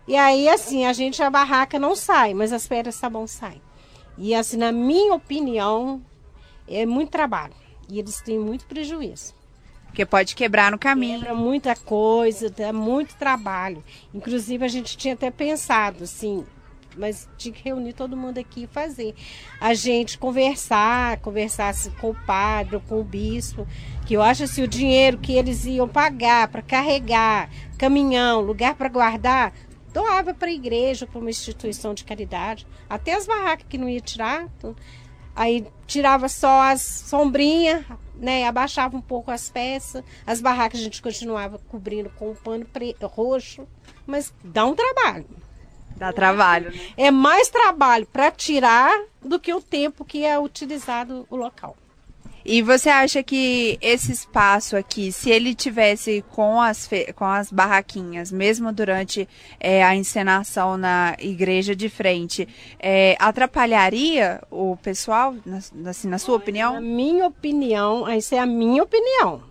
E 0.08 0.16
aí, 0.16 0.48
assim, 0.48 0.84
a 0.84 0.92
gente, 0.92 1.22
a 1.22 1.30
barraca 1.30 1.78
não 1.78 1.94
sai, 1.94 2.34
mas 2.34 2.52
as 2.52 2.66
pedras 2.66 2.96
sabão 2.96 3.26
saem. 3.26 3.62
E, 4.18 4.34
assim, 4.34 4.56
na 4.56 4.72
minha 4.72 5.14
opinião, 5.14 6.02
é 6.66 6.84
muito 6.84 7.10
trabalho. 7.10 7.54
E 7.88 8.00
eles 8.00 8.20
têm 8.20 8.38
muito 8.38 8.66
prejuízo. 8.66 9.34
Porque 9.86 10.04
pode 10.04 10.34
quebrar 10.34 10.72
no 10.72 10.78
caminho. 10.78 11.20
Quebra 11.20 11.34
muita 11.34 11.76
coisa, 11.76 12.52
é 12.58 12.72
muito 12.72 13.14
trabalho. 13.16 13.84
Inclusive, 14.12 14.64
a 14.64 14.68
gente 14.68 14.96
tinha 14.96 15.14
até 15.14 15.30
pensado, 15.30 16.04
assim, 16.04 16.44
mas 16.96 17.28
tinha 17.36 17.52
que 17.52 17.64
reunir 17.64 17.92
todo 17.92 18.16
mundo 18.16 18.38
aqui 18.38 18.64
e 18.64 18.66
fazer. 18.66 19.14
A 19.60 19.74
gente 19.74 20.18
conversar, 20.18 21.18
conversar 21.18 21.74
com 22.00 22.10
o 22.10 22.14
padre 22.26 22.80
com 22.88 23.00
o 23.00 23.04
bispo, 23.04 23.66
que 24.06 24.14
eu 24.14 24.22
acho 24.22 24.44
assim, 24.44 24.62
o 24.62 24.68
dinheiro 24.68 25.18
que 25.18 25.32
eles 25.32 25.64
iam 25.64 25.88
pagar 25.88 26.48
para 26.48 26.62
carregar, 26.62 27.50
caminhão, 27.78 28.40
lugar 28.40 28.74
para 28.74 28.88
guardar, 28.88 29.52
doava 29.92 30.32
para 30.34 30.48
a 30.48 30.52
igreja, 30.52 31.06
para 31.06 31.20
uma 31.20 31.30
instituição 31.30 31.94
de 31.94 32.04
caridade. 32.04 32.66
Até 32.88 33.14
as 33.14 33.26
barracas 33.26 33.66
que 33.68 33.78
não 33.78 33.88
ia 33.88 34.00
tirar. 34.00 34.48
Aí 35.34 35.66
tirava 35.86 36.28
só 36.28 36.62
as 36.62 36.82
sombrinhas, 36.82 37.84
né? 38.14 38.46
Abaixava 38.46 38.96
um 38.96 39.00
pouco 39.00 39.30
as 39.30 39.48
peças. 39.50 40.02
As 40.26 40.40
barracas 40.40 40.80
a 40.80 40.82
gente 40.82 41.00
continuava 41.00 41.58
cobrindo 41.68 42.10
com 42.10 42.30
um 42.30 42.34
pano 42.34 42.66
roxo. 43.02 43.66
Mas 44.06 44.32
dá 44.42 44.66
um 44.66 44.74
trabalho. 44.74 45.26
Dá 45.96 46.12
trabalho, 46.12 46.70
né? 46.70 46.80
É 46.96 47.10
mais 47.10 47.48
trabalho 47.48 48.06
para 48.06 48.30
tirar 48.30 48.92
do 49.22 49.38
que 49.38 49.52
o 49.52 49.60
tempo 49.60 50.04
que 50.04 50.24
é 50.24 50.38
utilizado 50.38 51.26
o 51.30 51.36
local. 51.36 51.76
E 52.44 52.60
você 52.60 52.88
acha 52.88 53.22
que 53.22 53.78
esse 53.80 54.10
espaço 54.10 54.76
aqui, 54.76 55.12
se 55.12 55.30
ele 55.30 55.54
tivesse 55.54 56.24
com 56.30 56.60
as, 56.60 56.88
com 57.14 57.24
as 57.24 57.52
barraquinhas, 57.52 58.32
mesmo 58.32 58.72
durante 58.72 59.28
é, 59.60 59.82
a 59.84 59.94
encenação 59.94 60.76
na 60.76 61.14
igreja 61.20 61.74
de 61.74 61.88
frente, 61.88 62.48
é, 62.80 63.16
atrapalharia 63.20 64.42
o 64.50 64.76
pessoal, 64.76 65.34
na, 65.46 65.90
assim, 65.90 66.08
na 66.08 66.18
sua 66.18 66.36
opinião? 66.36 66.74
Na 66.74 66.80
minha 66.80 67.26
opinião, 67.26 68.08
essa 68.08 68.34
é 68.34 68.38
a 68.40 68.46
minha 68.46 68.82
opinião. 68.82 69.42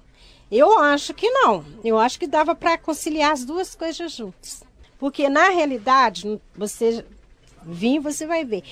Eu 0.52 0.78
acho 0.80 1.14
que 1.14 1.30
não. 1.30 1.64
Eu 1.86 1.98
acho 1.98 2.20
que 2.20 2.28
dava 2.28 2.54
para 2.54 2.78
conciliar 2.78 3.32
as 3.32 3.46
duas 3.46 3.74
coisas 3.74 4.12
juntas. 4.12 4.64
Porque 5.02 5.28
na 5.28 5.50
realidade, 5.50 6.40
você 6.56 7.04
vir, 7.64 8.00
você 8.00 8.28
vai 8.28 8.46
ver 8.46 8.64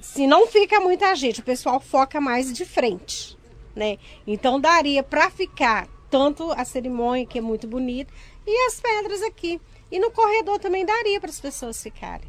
se 0.00 0.24
não 0.24 0.46
fica 0.46 0.78
muita 0.78 1.14
gente, 1.16 1.40
o 1.40 1.42
pessoal 1.44 1.80
foca 1.80 2.20
mais 2.20 2.52
de 2.52 2.64
frente, 2.64 3.36
né? 3.74 3.98
Então 4.24 4.60
daria 4.60 5.02
para 5.02 5.30
ficar 5.30 5.88
tanto 6.08 6.52
a 6.52 6.64
cerimônia 6.64 7.26
que 7.26 7.38
é 7.38 7.40
muito 7.40 7.66
bonita 7.66 8.12
e 8.46 8.66
as 8.68 8.80
pedras 8.80 9.20
aqui. 9.22 9.60
E 9.90 9.98
no 9.98 10.12
corredor 10.12 10.60
também 10.60 10.86
daria 10.86 11.20
para 11.20 11.30
as 11.30 11.40
pessoas 11.40 11.82
ficarem. 11.82 12.28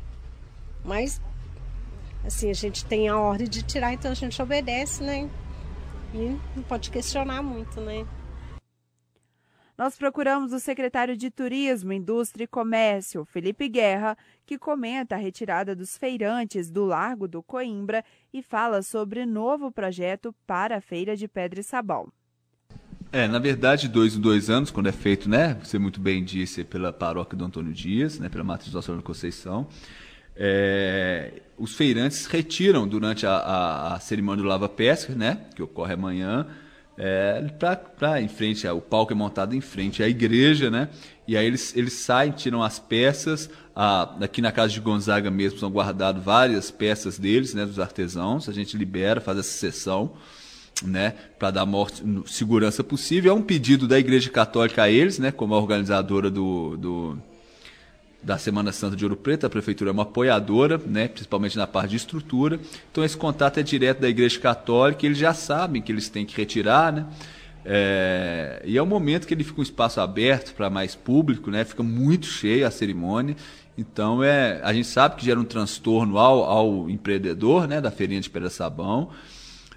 Mas 0.84 1.22
assim, 2.26 2.50
a 2.50 2.54
gente 2.56 2.84
tem 2.84 3.10
a 3.10 3.18
ordem 3.20 3.48
de 3.48 3.62
tirar, 3.62 3.94
então 3.94 4.12
a 4.12 4.16
gente 4.16 4.42
obedece, 4.42 5.04
né? 5.04 5.30
E 6.16 6.36
não 6.56 6.64
pode 6.64 6.90
questionar 6.90 7.44
muito, 7.44 7.80
né? 7.80 8.08
Nós 9.76 9.98
procuramos 9.98 10.54
o 10.54 10.60
secretário 10.60 11.18
de 11.18 11.32
Turismo, 11.32 11.92
Indústria 11.92 12.44
e 12.44 12.48
Comércio, 12.48 13.26
Felipe 13.26 13.68
Guerra, 13.68 14.16
que 14.46 14.58
comenta 14.58 15.16
a 15.16 15.18
retirada 15.18 15.76
dos 15.76 15.98
feirantes 15.98 16.70
do 16.70 16.86
Largo 16.86 17.28
do 17.28 17.42
Coimbra 17.42 18.06
e 18.32 18.44
fala 18.44 18.84
sobre 18.84 19.26
novo 19.26 19.72
projeto 19.72 20.34
para 20.46 20.78
a 20.78 20.82
Feira 20.82 21.16
de 21.18 21.28
Pedra 21.28 21.60
e 21.60 21.64
Sabão. 21.64 22.08
É, 23.12 23.28
na 23.28 23.40
verdade, 23.40 23.88
dois 23.88 24.16
em 24.16 24.22
dois 24.22 24.50
anos, 24.50 24.70
quando 24.70 24.90
é 24.90 24.92
feito, 24.92 25.28
né? 25.28 25.56
Você 25.64 25.80
muito 25.80 26.00
bem 26.00 26.24
disse, 26.24 26.64
pela 26.64 26.94
paróquia 26.94 27.38
do 27.38 27.46
Antônio 27.46 27.74
Dias, 27.74 28.20
né, 28.20 28.30
pela 28.30 28.44
matriz 28.44 28.72
Senhora 28.72 29.02
da 29.02 29.06
Conceição. 29.06 29.68
É, 30.36 31.42
os 31.58 31.76
feirantes 31.76 32.26
retiram 32.26 32.88
durante 32.88 33.26
a, 33.26 33.36
a, 33.36 33.96
a 33.96 34.00
cerimônia 34.00 34.44
do 34.44 34.48
Lava 34.50 34.68
Pesca, 34.70 35.14
né? 35.14 35.46
Que 35.56 35.62
ocorre 35.62 35.94
amanhã, 35.94 36.48
é, 36.98 37.42
para 37.98 38.22
em 38.22 38.28
frente, 38.28 38.68
o 38.68 38.80
palco 38.80 39.12
é 39.14 39.16
montado 39.16 39.56
em 39.56 39.62
frente 39.62 40.04
à 40.04 40.08
igreja, 40.08 40.70
né? 40.70 40.90
E 41.28 41.36
aí 41.36 41.46
eles, 41.46 41.76
eles 41.76 41.94
saem, 41.94 42.32
tiram 42.32 42.62
as 42.62 42.78
peças. 42.78 43.50
Ah, 43.76 44.16
aqui 44.22 44.42
na 44.42 44.52
casa 44.52 44.74
de 44.74 44.80
Gonzaga 44.80 45.32
mesmo 45.32 45.58
são 45.58 45.72
guardadas 45.72 46.24
várias 46.24 46.70
peças 46.70 47.18
deles, 47.18 47.54
né? 47.54 47.66
Dos 47.66 47.80
artesãos. 47.80 48.48
A 48.48 48.54
gente 48.54 48.78
libera, 48.78 49.20
faz 49.20 49.40
essa 49.40 49.58
sessão, 49.58 50.14
né? 50.84 51.16
Para 51.40 51.50
dar 51.50 51.66
maior 51.66 51.90
segurança 52.28 52.84
possível. 52.84 53.32
É 53.32 53.36
um 53.36 53.42
pedido 53.42 53.88
da 53.88 53.98
Igreja 53.98 54.30
Católica 54.30 54.84
a 54.84 54.90
eles, 54.90 55.18
né? 55.18 55.32
Como 55.32 55.56
a 55.56 55.60
organizadora 55.60 56.30
do, 56.30 56.78
do 56.78 57.18
da 58.24 58.38
Semana 58.38 58.72
Santa 58.72 58.96
de 58.96 59.04
Ouro 59.04 59.18
Preto, 59.18 59.46
a 59.46 59.50
prefeitura 59.50 59.90
é 59.90 59.94
uma 59.94 60.04
apoiadora, 60.04 60.80
né, 60.86 61.08
principalmente 61.08 61.58
na 61.58 61.68
parte 61.68 61.92
de 61.92 61.98
estrutura. 61.98 62.60
Então 62.92 63.04
esse 63.04 63.18
contato 63.18 63.60
é 63.60 63.64
direto 63.64 64.00
da 64.00 64.10
Igreja 64.10 64.40
Católica, 64.40 65.06
eles 65.06 65.18
já 65.18 65.34
sabem 65.34 65.82
que 65.82 65.92
eles 65.92 66.10
têm 66.10 66.26
que 66.26 66.36
retirar, 66.36 66.92
né? 66.94 67.06
É, 67.66 68.62
e 68.66 68.78
é 68.78 68.84
um 68.84 68.86
momento 68.86 69.26
que 69.26 69.34
ele 69.34 69.44
fica 69.44 69.62
um 69.62 69.64
espaço 69.64 70.02
aberto 70.02 70.54
para 70.54 70.70
mais 70.70 70.96
público, 70.96 71.50
né? 71.50 71.64
Fica 71.64 71.82
muito 71.82 72.26
cheio 72.26 72.68
a 72.68 72.72
cerimônia. 72.72 73.38
Então 73.78 74.24
é, 74.24 74.60
a 74.64 74.74
gente 74.74 74.88
sabe 74.88 75.16
que 75.16 75.26
gera 75.26 75.40
um 75.40 75.46
transtorno 75.46 76.18
ao, 76.18 76.44
ao 76.44 76.90
empreendedor, 76.90 77.68
né, 77.68 77.82
da 77.82 77.90
feirinha 77.90 78.22
de 78.22 78.30
Pedra 78.30 78.50
Sabão, 78.50 79.10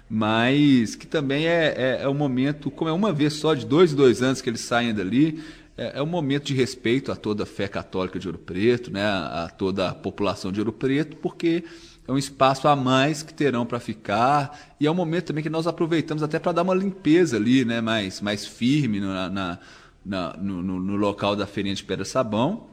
mas 0.09 0.95
que 0.95 1.07
também 1.07 1.47
é, 1.47 1.73
é, 1.75 1.99
é 2.03 2.09
um 2.09 2.13
momento, 2.13 2.69
como 2.69 2.89
é 2.89 2.93
uma 2.93 3.11
vez 3.11 3.33
só 3.33 3.53
de 3.55 3.65
dois 3.65 3.93
dois 3.93 4.21
anos 4.21 4.39
que 4.39 4.49
eles 4.49 4.61
saem 4.61 4.93
dali, 4.93 5.41
é, 5.77 5.99
é, 5.99 6.01
um 6.03 6.07
momento 6.07 6.45
de 6.45 6.55
respeito 6.55 7.11
a 7.11 7.15
toda 7.15 7.43
a 7.43 7.45
fé 7.45 7.67
católica 7.67 8.17
de 8.17 8.27
Ouro 8.27 8.39
Preto, 8.39 8.91
né, 8.91 9.05
a 9.05 9.47
toda 9.55 9.89
a 9.89 9.93
população 9.93 10.51
de 10.51 10.59
Ouro 10.59 10.73
Preto, 10.73 11.15
porque 11.17 11.63
é 12.07 12.11
um 12.11 12.17
espaço 12.17 12.67
a 12.67 12.75
mais 12.75 13.21
que 13.21 13.33
terão 13.33 13.65
para 13.65 13.79
ficar 13.79 14.75
e 14.79 14.87
é 14.87 14.91
um 14.91 14.95
momento 14.95 15.25
também 15.25 15.43
que 15.43 15.49
nós 15.49 15.67
aproveitamos 15.67 16.23
até 16.23 16.39
para 16.39 16.51
dar 16.51 16.63
uma 16.63 16.73
limpeza 16.73 17.37
ali, 17.37 17.63
né, 17.63 17.79
mais, 17.79 18.19
mais 18.21 18.45
firme 18.45 18.99
na, 18.99 19.59
na, 20.03 20.37
no, 20.37 20.63
no, 20.63 20.95
local 20.95 21.35
da 21.35 21.45
feirinha 21.45 21.75
de 21.75 21.83
Pedra 21.83 22.05
Sabão. 22.05 22.67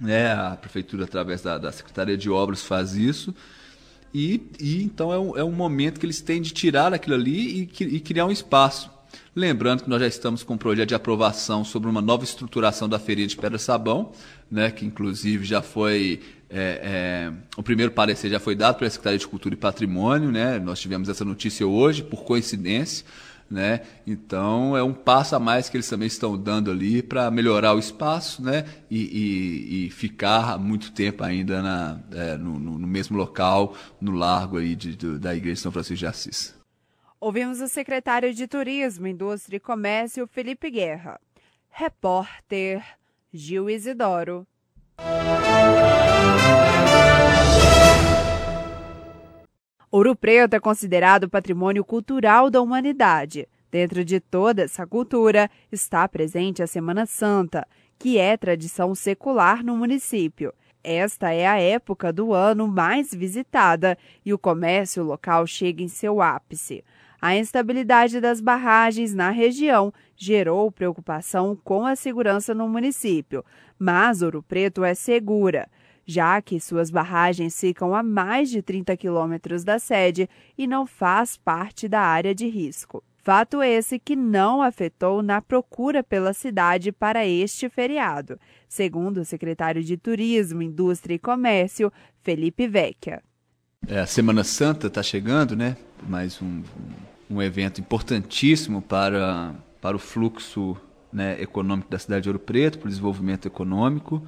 Né, 0.00 0.32
a 0.32 0.56
prefeitura, 0.56 1.04
através 1.04 1.40
da, 1.40 1.56
da 1.56 1.70
Secretaria 1.70 2.16
de 2.16 2.28
Obras, 2.28 2.62
faz 2.62 2.94
isso. 2.94 3.32
E, 4.12 4.42
e 4.60 4.82
então 4.82 5.12
é 5.12 5.18
um, 5.18 5.36
é 5.38 5.44
um 5.44 5.52
momento 5.52 6.00
que 6.00 6.06
eles 6.06 6.20
têm 6.20 6.42
de 6.42 6.52
tirar 6.52 6.92
aquilo 6.92 7.14
ali 7.14 7.70
e, 7.80 7.84
e 7.84 8.00
criar 8.00 8.26
um 8.26 8.30
espaço. 8.30 8.90
Lembrando 9.34 9.82
que 9.82 9.90
nós 9.90 10.00
já 10.00 10.06
estamos 10.06 10.42
com 10.42 10.54
um 10.54 10.58
projeto 10.58 10.88
de 10.88 10.94
aprovação 10.94 11.64
sobre 11.64 11.88
uma 11.88 12.00
nova 12.00 12.24
estruturação 12.24 12.88
da 12.88 12.98
Feria 12.98 13.26
de 13.26 13.36
Pedra 13.36 13.58
Sabão, 13.58 14.12
né, 14.50 14.70
que 14.70 14.84
inclusive 14.84 15.44
já 15.44 15.62
foi. 15.62 16.20
É, 16.48 17.30
é, 17.30 17.32
o 17.56 17.62
primeiro 17.62 17.90
parecer 17.90 18.30
já 18.30 18.38
foi 18.38 18.54
dado 18.54 18.76
pela 18.78 18.88
Secretaria 18.88 19.18
de 19.18 19.26
Cultura 19.26 19.54
e 19.54 19.58
Patrimônio, 19.58 20.30
né? 20.30 20.60
Nós 20.60 20.78
tivemos 20.78 21.08
essa 21.08 21.24
notícia 21.24 21.66
hoje, 21.66 22.02
por 22.02 22.22
coincidência. 22.22 23.04
Né? 23.50 23.82
Então 24.06 24.74
é 24.74 24.82
um 24.82 24.94
passo 24.94 25.36
a 25.36 25.38
mais 25.38 25.68
que 25.68 25.76
eles 25.76 25.88
também 25.88 26.06
estão 26.06 26.36
dando 26.36 26.70
ali 26.70 27.02
para 27.02 27.30
melhorar 27.30 27.74
o 27.74 27.78
espaço, 27.78 28.42
né? 28.42 28.64
E, 28.90 28.98
e, 28.98 29.86
e, 29.86 29.90
ficar 29.90 30.58
muito 30.58 30.92
tempo 30.92 31.22
ainda 31.22 31.60
na, 31.60 32.00
é, 32.10 32.36
no, 32.38 32.58
no, 32.58 32.86
mesmo 32.86 33.16
local, 33.16 33.76
no 34.00 34.12
largo 34.12 34.56
aí 34.56 34.74
de, 34.74 34.96
de, 34.96 35.18
da 35.18 35.36
Igreja 35.36 35.56
de 35.56 35.60
São 35.60 35.72
Francisco 35.72 35.98
de 35.98 36.06
Assis. 36.06 36.63
Ouvimos 37.26 37.62
o 37.62 37.68
secretário 37.68 38.34
de 38.34 38.46
Turismo, 38.46 39.06
Indústria 39.06 39.56
e 39.56 39.58
Comércio, 39.58 40.26
Felipe 40.26 40.70
Guerra. 40.70 41.18
Repórter 41.70 42.84
Gil 43.32 43.70
Isidoro. 43.70 44.46
Ouro 49.90 50.14
Preto 50.14 50.52
é 50.52 50.60
considerado 50.60 51.26
patrimônio 51.26 51.82
cultural 51.82 52.50
da 52.50 52.60
humanidade. 52.60 53.48
Dentro 53.70 54.04
de 54.04 54.20
toda 54.20 54.64
essa 54.64 54.86
cultura 54.86 55.50
está 55.72 56.06
presente 56.06 56.62
a 56.62 56.66
Semana 56.66 57.06
Santa, 57.06 57.66
que 57.98 58.18
é 58.18 58.36
tradição 58.36 58.94
secular 58.94 59.64
no 59.64 59.74
município. 59.74 60.52
Esta 60.84 61.32
é 61.32 61.46
a 61.46 61.58
época 61.58 62.12
do 62.12 62.34
ano 62.34 62.68
mais 62.68 63.14
visitada 63.14 63.96
e 64.22 64.34
o 64.34 64.38
comércio 64.38 65.02
local 65.02 65.46
chega 65.46 65.82
em 65.82 65.88
seu 65.88 66.20
ápice. 66.20 66.84
A 67.24 67.34
instabilidade 67.34 68.20
das 68.20 68.38
barragens 68.38 69.14
na 69.14 69.30
região 69.30 69.90
gerou 70.14 70.70
preocupação 70.70 71.58
com 71.64 71.86
a 71.86 71.96
segurança 71.96 72.52
no 72.52 72.68
município, 72.68 73.42
mas 73.78 74.20
Ouro 74.20 74.42
Preto 74.42 74.84
é 74.84 74.92
segura, 74.92 75.66
já 76.04 76.42
que 76.42 76.60
suas 76.60 76.90
barragens 76.90 77.58
ficam 77.58 77.94
a 77.94 78.02
mais 78.02 78.50
de 78.50 78.60
30 78.60 78.94
quilômetros 78.98 79.64
da 79.64 79.78
sede 79.78 80.28
e 80.58 80.66
não 80.66 80.86
faz 80.86 81.38
parte 81.38 81.88
da 81.88 82.02
área 82.02 82.34
de 82.34 82.46
risco. 82.46 83.02
Fato 83.16 83.62
esse 83.62 83.98
que 83.98 84.14
não 84.14 84.60
afetou 84.60 85.22
na 85.22 85.40
procura 85.40 86.02
pela 86.04 86.34
cidade 86.34 86.92
para 86.92 87.26
este 87.26 87.70
feriado, 87.70 88.38
segundo 88.68 89.22
o 89.22 89.24
secretário 89.24 89.82
de 89.82 89.96
Turismo, 89.96 90.60
Indústria 90.60 91.14
e 91.14 91.18
Comércio, 91.18 91.90
Felipe 92.20 92.68
Vecchia. 92.68 93.22
É, 93.88 94.00
a 94.00 94.06
Semana 94.06 94.44
Santa 94.44 94.88
está 94.88 95.02
chegando, 95.02 95.56
né? 95.56 95.74
Mais 96.06 96.40
um, 96.42 96.46
um 96.46 97.13
evento 97.40 97.80
importantíssimo 97.80 98.82
para, 98.82 99.54
para 99.80 99.96
o 99.96 99.98
fluxo 99.98 100.76
né, 101.12 101.40
econômico 101.40 101.90
da 101.90 101.98
cidade 101.98 102.24
de 102.24 102.28
Ouro 102.28 102.38
Preto, 102.38 102.78
para 102.78 102.86
o 102.86 102.90
desenvolvimento 102.90 103.46
econômico. 103.46 104.22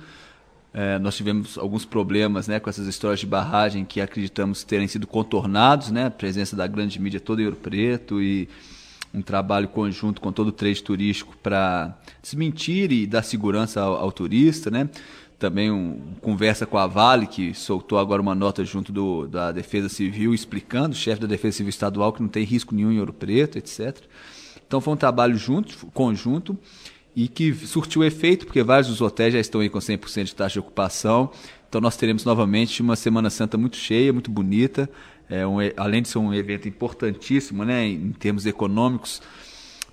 É, 0.73 0.99
nós 0.99 1.17
tivemos 1.17 1.57
alguns 1.57 1.85
problemas 1.85 2.47
né, 2.47 2.61
com 2.61 2.69
essas 2.69 2.87
histórias 2.87 3.21
de 3.21 3.27
barragem 3.27 3.85
que 3.85 4.01
acreditamos 4.01 4.63
terem 4.63 4.87
sido 4.87 5.07
contornados, 5.07 5.91
né, 5.91 6.07
a 6.07 6.11
presença 6.11 6.55
da 6.55 6.67
grande 6.67 7.01
mídia 7.01 7.19
toda 7.19 7.41
em 7.41 7.47
Ouro 7.47 7.57
Preto 7.57 8.23
e 8.23 8.49
um 9.15 9.23
trabalho 9.23 9.69
conjunto 9.69 10.21
com 10.21 10.31
todo 10.31 10.49
o 10.49 10.53
trade 10.53 10.83
turístico 10.83 11.35
para 11.43 11.97
desmentir 12.23 12.93
e 12.93 13.07
dar 13.07 13.23
segurança 13.23 13.81
ao, 13.81 13.95
ao 13.95 14.13
turista, 14.13 14.71
né? 14.71 14.91
Também 15.39 15.71
um, 15.71 16.01
conversa 16.21 16.65
com 16.67 16.79
a 16.79 16.87
Vale, 16.87 17.27
que 17.27 17.53
soltou 17.53 17.99
agora 17.99 18.23
uma 18.23 18.35
nota 18.35 18.65
junto 18.65 18.93
do, 18.93 19.27
da 19.27 19.53
Defesa 19.53 19.89
Civil, 19.89 20.33
explicando, 20.33 20.95
chefe 20.95 21.21
da 21.21 21.27
Defesa 21.27 21.59
Civil 21.59 21.71
Estadual, 21.71 22.13
que 22.13 22.23
não 22.23 22.29
tem 22.29 22.45
risco 22.45 22.75
nenhum 22.75 22.93
em 22.93 22.99
Ouro 22.99 23.13
Preto, 23.13 23.59
etc. 23.59 23.99
Então 24.67 24.81
foi 24.81 24.95
um 24.95 24.97
trabalho 24.97 25.37
junto, 25.37 25.87
conjunto, 25.89 26.59
e 27.15 27.29
que 27.29 27.55
surtiu 27.55 28.05
efeito, 28.05 28.47
porque 28.47 28.63
vários 28.63 28.89
dos 28.89 29.01
hotéis 29.01 29.33
já 29.35 29.41
estão 29.41 29.61
aí 29.61 29.69
com 29.69 29.79
100% 29.79 30.25
de 30.25 30.35
taxa 30.35 30.55
de 30.55 30.59
ocupação. 30.59 31.31
Então 31.69 31.81
nós 31.81 31.97
teremos 31.97 32.25
novamente 32.25 32.83
uma 32.83 32.97
Semana 32.97 33.31
Santa 33.31 33.57
muito 33.57 33.77
cheia, 33.77 34.13
muito 34.13 34.31
bonita, 34.31 34.89
é 35.29 35.47
um, 35.47 35.57
além 35.77 36.03
de 36.03 36.09
ser 36.09 36.19
um 36.19 36.33
evento 36.33 36.69
importantíssimo 36.69 37.65
né, 37.65 37.87
em 37.87 38.13
termos 38.13 38.47
econômicos, 38.47 39.21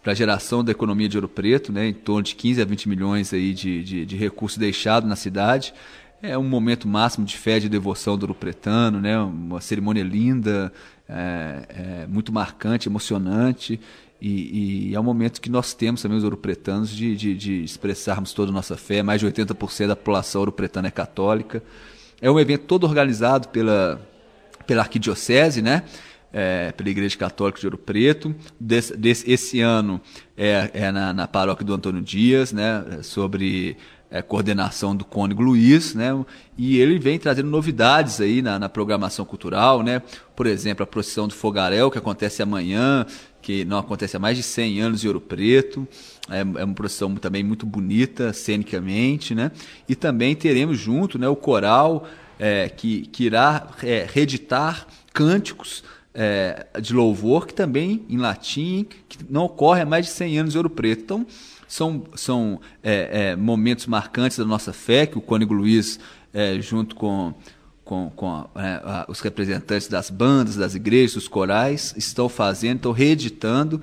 para 0.04 0.12
a 0.12 0.16
geração 0.16 0.62
da 0.64 0.72
economia 0.72 1.08
de 1.08 1.18
Ouro 1.18 1.30
Preto, 1.30 1.72
né, 1.72 1.88
em 1.88 1.94
torno 1.94 2.24
de 2.24 2.36
15 2.36 2.62
a 2.62 2.66
20 2.66 2.90
milhões 2.90 3.34
aí 3.34 3.54
de, 3.54 3.82
de, 3.82 4.06
de 4.06 4.18
recursos 4.18 4.58
deixados 4.58 5.08
na 5.08 5.16
cidade. 5.16 5.74
É 6.22 6.38
um 6.38 6.44
momento 6.44 6.90
máximo 6.90 7.26
de 7.26 7.38
fé 7.38 7.56
e 7.56 7.62
de 7.62 7.70
devoção 7.70 8.18
do 8.18 8.24
Ouro 8.24 8.36
Pretano, 8.36 9.00
né, 9.00 9.18
uma 9.18 9.62
cerimônia 9.62 10.04
linda, 10.04 10.74
é, 11.08 12.04
é, 12.04 12.08
muito 12.08 12.34
marcante, 12.34 12.90
emocionante. 12.90 13.80
E, 14.22 14.90
e, 14.90 14.96
é 14.96 15.00
um 15.00 15.04
momento 15.04 15.40
que 15.40 15.50
nós 15.50 15.74
temos 15.74 16.02
também, 16.02 16.18
os 16.18 16.24
ouropretanos, 16.24 16.90
de, 16.90 17.16
de, 17.16 17.36
de 17.36 17.64
expressarmos 17.64 18.34
toda 18.34 18.52
a 18.52 18.54
nossa 18.54 18.76
fé. 18.76 19.02
Mais 19.04 19.22
de 19.22 19.28
80% 19.28 19.88
da 19.88 19.96
população 19.96 20.42
ouropretana 20.42 20.90
é 20.90 20.92
católica. 20.92 21.64
É 22.22 22.30
um 22.32 22.40
evento 22.40 22.64
todo 22.66 22.86
organizado 22.86 23.50
pela, 23.50 24.02
pela 24.66 24.82
arquidiocese, 24.82 25.62
né? 25.62 25.84
É, 26.36 26.72
pela 26.72 26.90
Igreja 26.90 27.16
Católica 27.16 27.60
de 27.60 27.68
Ouro 27.68 27.78
Preto. 27.78 28.34
Des, 28.60 28.90
des, 28.90 29.24
esse 29.28 29.62
ano 29.62 30.02
é, 30.36 30.72
é 30.74 30.92
na, 30.92 31.14
na, 31.14 31.28
paróquia 31.28 31.64
do 31.64 31.76
Antônio 31.76 32.02
Dias, 32.02 32.52
né? 32.52 32.84
sobre 33.04 33.78
é, 34.14 34.22
coordenação 34.22 34.96
do 34.96 35.04
Cônigo 35.04 35.42
Luiz, 35.42 35.96
né? 35.96 36.12
E 36.56 36.78
ele 36.78 37.00
vem 37.00 37.18
trazendo 37.18 37.50
novidades 37.50 38.22
aí 38.22 38.44
na, 38.44 38.60
na, 38.60 38.70
programação 38.70 39.26
cultural, 39.26 39.82
né? 39.82 40.04
Por 40.36 40.46
exemplo, 40.46 40.84
a 40.84 40.86
procissão 40.86 41.28
do 41.28 41.34
Fogaréu, 41.34 41.90
que 41.90 41.98
acontece 41.98 42.44
amanhã, 42.44 43.08
que 43.42 43.66
não 43.66 43.80
acontece 43.80 44.16
há 44.16 44.20
mais 44.20 44.38
de 44.38 44.44
100 44.44 44.82
anos 44.82 45.04
em 45.04 45.08
Ouro 45.08 45.20
Preto. 45.20 45.88
É, 46.30 46.42
é 46.42 46.64
uma 46.64 46.76
procissão 46.76 47.16
também 47.16 47.44
muito 47.44 47.66
bonita, 47.66 48.32
cenicamente, 48.34 49.34
né? 49.34 49.52
E 49.90 49.96
também 49.96 50.36
teremos 50.36 50.78
junto 50.78 51.18
né, 51.18 51.28
o 51.28 51.36
coral 51.36 52.08
é, 52.38 52.70
que, 52.70 53.08
que 53.08 53.24
irá 53.24 53.68
é, 53.82 54.08
reeditar 54.08 54.86
cânticos 55.12 55.84
é, 56.14 56.68
de 56.82 56.94
louvor, 56.94 57.48
que 57.48 57.54
também 57.54 58.04
em 58.10 58.18
latim, 58.18 58.86
que 59.10 59.18
não 59.30 59.46
ocorre 59.46 59.82
há 59.82 59.86
mais 59.86 60.06
de 60.06 60.12
100 60.12 60.40
anos 60.40 60.54
em 60.54 60.58
Ouro 60.58 60.70
Preto. 60.70 61.02
Então, 61.04 61.28
são, 61.68 62.04
são 62.16 62.62
é, 62.84 63.32
é, 63.32 63.36
momentos 63.36 63.88
marcantes 63.88 64.38
da 64.38 64.46
nossa 64.46 64.72
fé, 64.72 65.08
que 65.08 65.18
o 65.18 65.22
Cônigo 65.22 65.54
Luiz, 65.54 66.00
é, 66.32 66.60
junto 66.62 66.96
com, 66.96 67.34
com, 67.84 68.12
com 68.16 68.46
é, 68.56 69.06
os 69.08 69.20
representantes 69.22 69.88
das 69.88 70.10
bandas, 70.10 70.56
das 70.56 70.76
igrejas, 70.76 71.16
dos 71.16 71.28
corais, 71.28 71.94
estão 71.98 72.30
fazendo, 72.30 72.78
estão 72.78 72.92
reeditando 72.92 73.82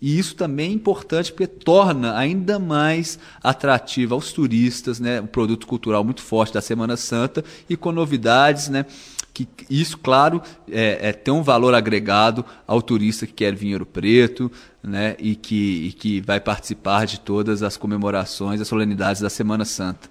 e 0.00 0.18
isso 0.18 0.36
também 0.36 0.70
é 0.70 0.74
importante 0.74 1.32
porque 1.32 1.46
torna 1.46 2.16
ainda 2.16 2.58
mais 2.58 3.18
atrativo 3.42 4.14
aos 4.14 4.32
turistas, 4.32 5.00
né, 5.00 5.20
um 5.20 5.26
produto 5.26 5.66
cultural 5.66 6.04
muito 6.04 6.22
forte 6.22 6.54
da 6.54 6.60
Semana 6.60 6.96
Santa 6.96 7.44
e 7.68 7.76
com 7.76 7.90
novidades, 7.90 8.68
né, 8.68 8.86
que 9.34 9.48
isso, 9.70 9.98
claro, 9.98 10.42
é, 10.70 11.08
é, 11.08 11.12
tem 11.12 11.32
um 11.32 11.42
valor 11.42 11.74
agregado 11.74 12.44
ao 12.66 12.82
turista 12.82 13.26
que 13.26 13.32
quer 13.32 13.54
vir 13.54 13.84
Preto, 13.86 14.50
né, 14.82 15.16
e 15.18 15.36
que, 15.36 15.88
e 15.88 15.92
que 15.92 16.20
vai 16.20 16.40
participar 16.40 17.06
de 17.06 17.20
todas 17.20 17.62
as 17.62 17.76
comemorações, 17.76 18.60
as 18.60 18.68
solenidades 18.68 19.20
da 19.20 19.30
Semana 19.30 19.64
Santa. 19.64 20.08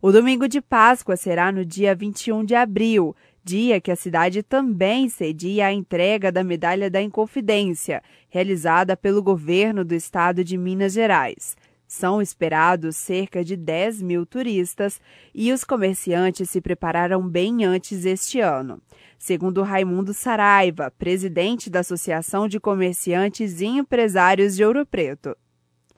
O 0.00 0.12
domingo 0.12 0.48
de 0.48 0.60
Páscoa 0.60 1.16
será 1.16 1.50
no 1.50 1.64
dia 1.64 1.94
21 1.94 2.44
de 2.44 2.54
abril 2.54 3.16
dia 3.48 3.80
que 3.80 3.90
a 3.90 3.96
cidade 3.96 4.42
também 4.42 5.08
cedia 5.08 5.68
a 5.68 5.72
entrega 5.72 6.30
da 6.30 6.44
Medalha 6.44 6.90
da 6.90 7.00
Inconfidência, 7.00 8.02
realizada 8.28 8.94
pelo 8.94 9.22
governo 9.22 9.86
do 9.86 9.94
estado 9.94 10.44
de 10.44 10.58
Minas 10.58 10.92
Gerais. 10.92 11.56
São 11.86 12.20
esperados 12.20 12.94
cerca 12.96 13.42
de 13.42 13.56
10 13.56 14.02
mil 14.02 14.26
turistas 14.26 15.00
e 15.34 15.50
os 15.50 15.64
comerciantes 15.64 16.50
se 16.50 16.60
prepararam 16.60 17.26
bem 17.26 17.64
antes 17.64 18.04
este 18.04 18.38
ano. 18.38 18.82
Segundo 19.18 19.62
Raimundo 19.62 20.12
Saraiva, 20.12 20.92
presidente 20.98 21.70
da 21.70 21.80
Associação 21.80 22.48
de 22.48 22.60
Comerciantes 22.60 23.62
e 23.62 23.66
Empresários 23.66 24.56
de 24.56 24.62
Ouro 24.62 24.84
Preto. 24.84 25.34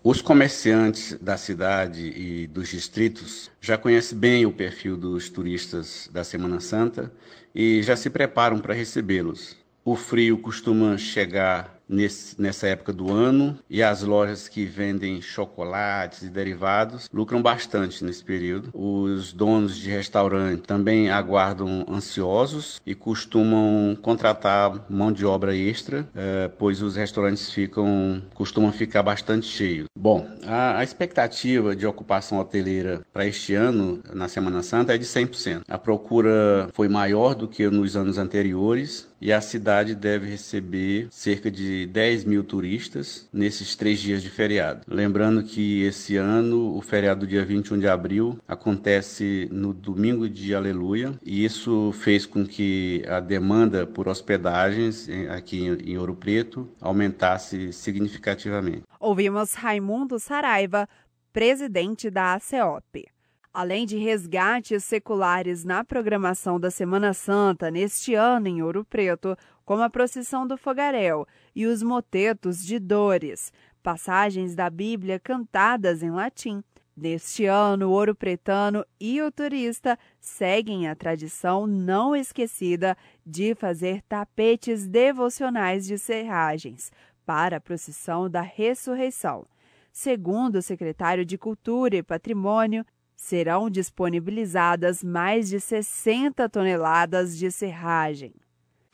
Os 0.03 0.23
comerciantes 0.23 1.19
da 1.21 1.37
cidade 1.37 2.01
e 2.01 2.47
dos 2.47 2.71
distritos 2.71 3.51
já 3.61 3.77
conhecem 3.77 4.17
bem 4.17 4.47
o 4.47 4.53
perfil 4.53 4.97
dos 4.97 5.29
turistas 5.29 6.09
da 6.11 6.25
Semana 6.25 6.59
Santa 6.59 7.13
e 7.55 7.83
já 7.83 7.95
se 7.95 8.09
preparam 8.09 8.61
para 8.61 8.73
recebê-los. 8.73 9.59
O 9.85 9.95
frio 9.95 10.39
costuma 10.39 10.97
chegar 10.97 11.79
nesse, 11.91 12.41
nessa 12.41 12.69
época 12.69 12.93
do 12.93 13.13
ano 13.13 13.59
e 13.69 13.83
as 13.83 14.03
lojas 14.03 14.49
que 14.49 14.65
vendem 14.65 15.21
chocolates 15.21 16.23
e 16.23 16.29
derivados 16.29 17.09
lucram 17.13 17.43
bastante 17.43 18.05
nesse 18.05 18.25
período. 18.25 18.71
Os 18.73 19.33
donos 19.33 19.77
de 19.77 19.91
restaurante 19.91 20.63
também 20.63 21.11
aguardam 21.11 21.85
ansiosos 21.89 22.81
e 22.87 22.95
costumam 22.95 23.99
contratar 24.01 24.87
mão 24.89 25.13
de 25.13 25.27
obra 25.27 25.55
extra, 25.55 26.09
eh, 26.15 26.51
pois 26.59 26.81
os 26.81 26.97
restaurantes 26.97 27.51
ficam 27.51 28.23
costumam 28.35 28.73
ficar 28.73 29.03
bastante 29.03 29.47
cheios. 29.47 29.87
Bom, 29.99 30.27
a, 30.47 30.79
a 30.79 30.85
expectativa 30.85 31.75
de 31.75 31.87
ocupação 31.87 32.39
hoteleira 32.39 33.03
para 33.13 33.27
este 33.27 33.55
ano 33.55 34.01
na 34.15 34.29
Semana 34.29 34.63
Santa 34.63 34.95
é 34.95 34.99
de 34.99 35.05
100%. 35.05 35.63
A 35.69 35.79
procura 35.79 36.69
foi 36.73 36.89
maior 36.89 37.35
do 37.35 37.49
que 37.49 37.69
nos 37.69 37.97
anos 37.97 38.19
anteriores 38.19 39.10
e 39.21 39.33
a 39.33 39.41
cidade 39.41 39.95
deve 39.95 40.29
receber 40.29 41.09
cerca 41.11 41.51
de 41.51 41.87
10 41.87 42.25
mil 42.25 42.43
turistas 42.43 43.29
nesses 43.33 43.77
três 43.77 44.01
dias 44.01 44.23
de 44.23 44.31
feriado. 44.31 44.83
Lembrando 44.89 45.43
que 45.43 45.83
esse 45.83 46.17
ano 46.17 46.77
o 46.77 46.81
feriado 46.81 47.21
do 47.21 47.27
dia 47.27 47.45
21 47.45 47.79
de 47.79 47.89
abril 47.89 48.39
acontece 48.49 49.49
no 49.53 49.75
domingo 49.75 50.29
de 50.29 50.55
Aleluia 50.55 51.13
e 51.23 51.45
isso 51.45 51.93
fez 51.93 52.25
com 52.25 52.47
que 52.47 53.03
a 53.09 53.21
demanda 53.21 53.87
por 53.87 54.09
hospedagens 54.09 55.09
aqui 55.29 55.67
em 55.85 55.99
Ouro 55.99 56.15
Preto 56.15 56.69
aumentasse 56.81 57.73
significativamente. 57.73 58.83
Ouvimos 58.99 59.55
Raimundo 59.55 60.19
Saraiva, 60.19 60.89
presidente 61.33 62.11
da 62.11 62.35
ACEOP. 62.35 63.07
Além 63.53 63.85
de 63.85 63.99
resgates 63.99 64.85
seculares 64.85 65.65
na 65.65 65.83
programação 65.83 66.61
da 66.61 66.71
Semana 66.71 67.13
Santa 67.13 67.69
neste 67.69 68.15
ano 68.15 68.47
em 68.47 68.63
Ouro 68.63 68.85
Preto, 68.85 69.37
como 69.65 69.83
a 69.83 69.91
procissão 69.91 70.47
do 70.47 70.57
fogaréu 70.57 71.27
e 71.55 71.67
os 71.67 71.83
motetos 71.83 72.65
de 72.65 72.79
dores, 72.79 73.53
passagens 73.83 74.55
da 74.55 74.71
Bíblia 74.71 75.19
cantadas 75.19 76.01
em 76.01 76.13
latim. 76.13 76.63
Neste 76.97 77.47
ano, 77.47 77.89
o 77.89 77.93
ouro 77.93 78.15
pretano 78.15 78.85
e 79.01 79.23
o 79.23 79.33
turista 79.33 79.99
seguem 80.21 80.87
a 80.87 80.95
tradição 80.95 81.67
não 81.67 82.15
esquecida 82.15 82.97
de 83.25 83.55
fazer 83.55 84.03
tapetes 84.03 84.87
devocionais 84.87 85.87
de 85.87 85.99
serragens 85.99 86.93
para 87.25 87.57
a 87.57 87.61
procissão 87.61 88.29
da 88.29 88.43
ressurreição. 88.43 89.47
Segundo 89.93 90.57
o 90.57 90.63
secretário 90.63 91.25
de 91.25 91.39
Cultura 91.39 91.97
e 91.97 92.03
Patrimônio, 92.03 92.85
serão 93.21 93.69
disponibilizadas 93.69 95.05
mais 95.05 95.51
de 95.51 95.61
60 95.61 96.49
toneladas 96.49 97.37
de 97.37 97.51
serragem. 97.51 98.33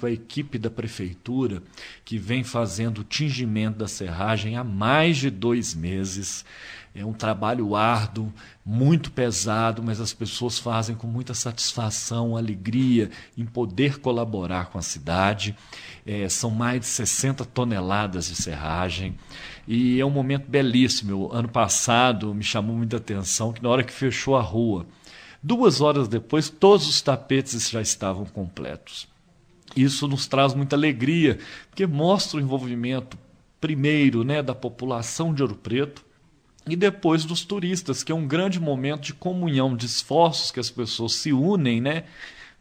A 0.02 0.10
equipe 0.10 0.58
da 0.58 0.68
prefeitura 0.68 1.62
que 2.04 2.18
vem 2.18 2.42
fazendo 2.42 2.98
o 2.98 3.04
tingimento 3.04 3.78
da 3.78 3.88
serragem 3.88 4.56
há 4.56 4.64
mais 4.64 5.16
de 5.16 5.30
dois 5.30 5.74
meses. 5.74 6.44
É 6.92 7.04
um 7.04 7.12
trabalho 7.12 7.76
árduo, 7.76 8.32
muito 8.64 9.12
pesado, 9.12 9.82
mas 9.82 10.00
as 10.00 10.12
pessoas 10.12 10.58
fazem 10.58 10.96
com 10.96 11.06
muita 11.06 11.32
satisfação, 11.32 12.36
alegria 12.36 13.10
em 13.38 13.46
poder 13.46 14.00
colaborar 14.00 14.66
com 14.66 14.78
a 14.78 14.82
cidade. 14.82 15.56
É, 16.04 16.28
são 16.28 16.50
mais 16.50 16.80
de 16.80 16.86
60 16.86 17.44
toneladas 17.44 18.26
de 18.26 18.34
serragem 18.34 19.16
e 19.66 20.00
é 20.00 20.06
um 20.06 20.10
momento 20.10 20.48
belíssimo. 20.48 21.30
Ano 21.32 21.48
passado 21.48 22.34
me 22.34 22.42
chamou 22.42 22.76
muita 22.76 22.98
atenção 22.98 23.52
que 23.52 23.62
na 23.62 23.68
hora 23.68 23.82
que 23.82 23.92
fechou 23.92 24.36
a 24.36 24.42
rua, 24.42 24.86
duas 25.42 25.80
horas 25.80 26.08
depois, 26.08 26.48
todos 26.48 26.88
os 26.88 27.00
tapetes 27.00 27.68
já 27.68 27.80
estavam 27.80 28.24
completos. 28.24 29.08
Isso 29.74 30.06
nos 30.06 30.26
traz 30.26 30.54
muita 30.54 30.76
alegria, 30.76 31.38
porque 31.68 31.86
mostra 31.86 32.38
o 32.38 32.42
envolvimento 32.42 33.18
primeiro 33.60 34.22
né, 34.22 34.42
da 34.42 34.54
população 34.54 35.34
de 35.34 35.42
Ouro 35.42 35.56
Preto 35.56 36.04
e 36.68 36.76
depois 36.76 37.24
dos 37.24 37.44
turistas, 37.44 38.02
que 38.02 38.12
é 38.12 38.14
um 38.14 38.26
grande 38.26 38.60
momento 38.60 39.02
de 39.02 39.14
comunhão, 39.14 39.76
de 39.76 39.86
esforços 39.86 40.50
que 40.50 40.60
as 40.60 40.70
pessoas 40.70 41.14
se 41.14 41.32
unem, 41.32 41.80
né, 41.80 42.04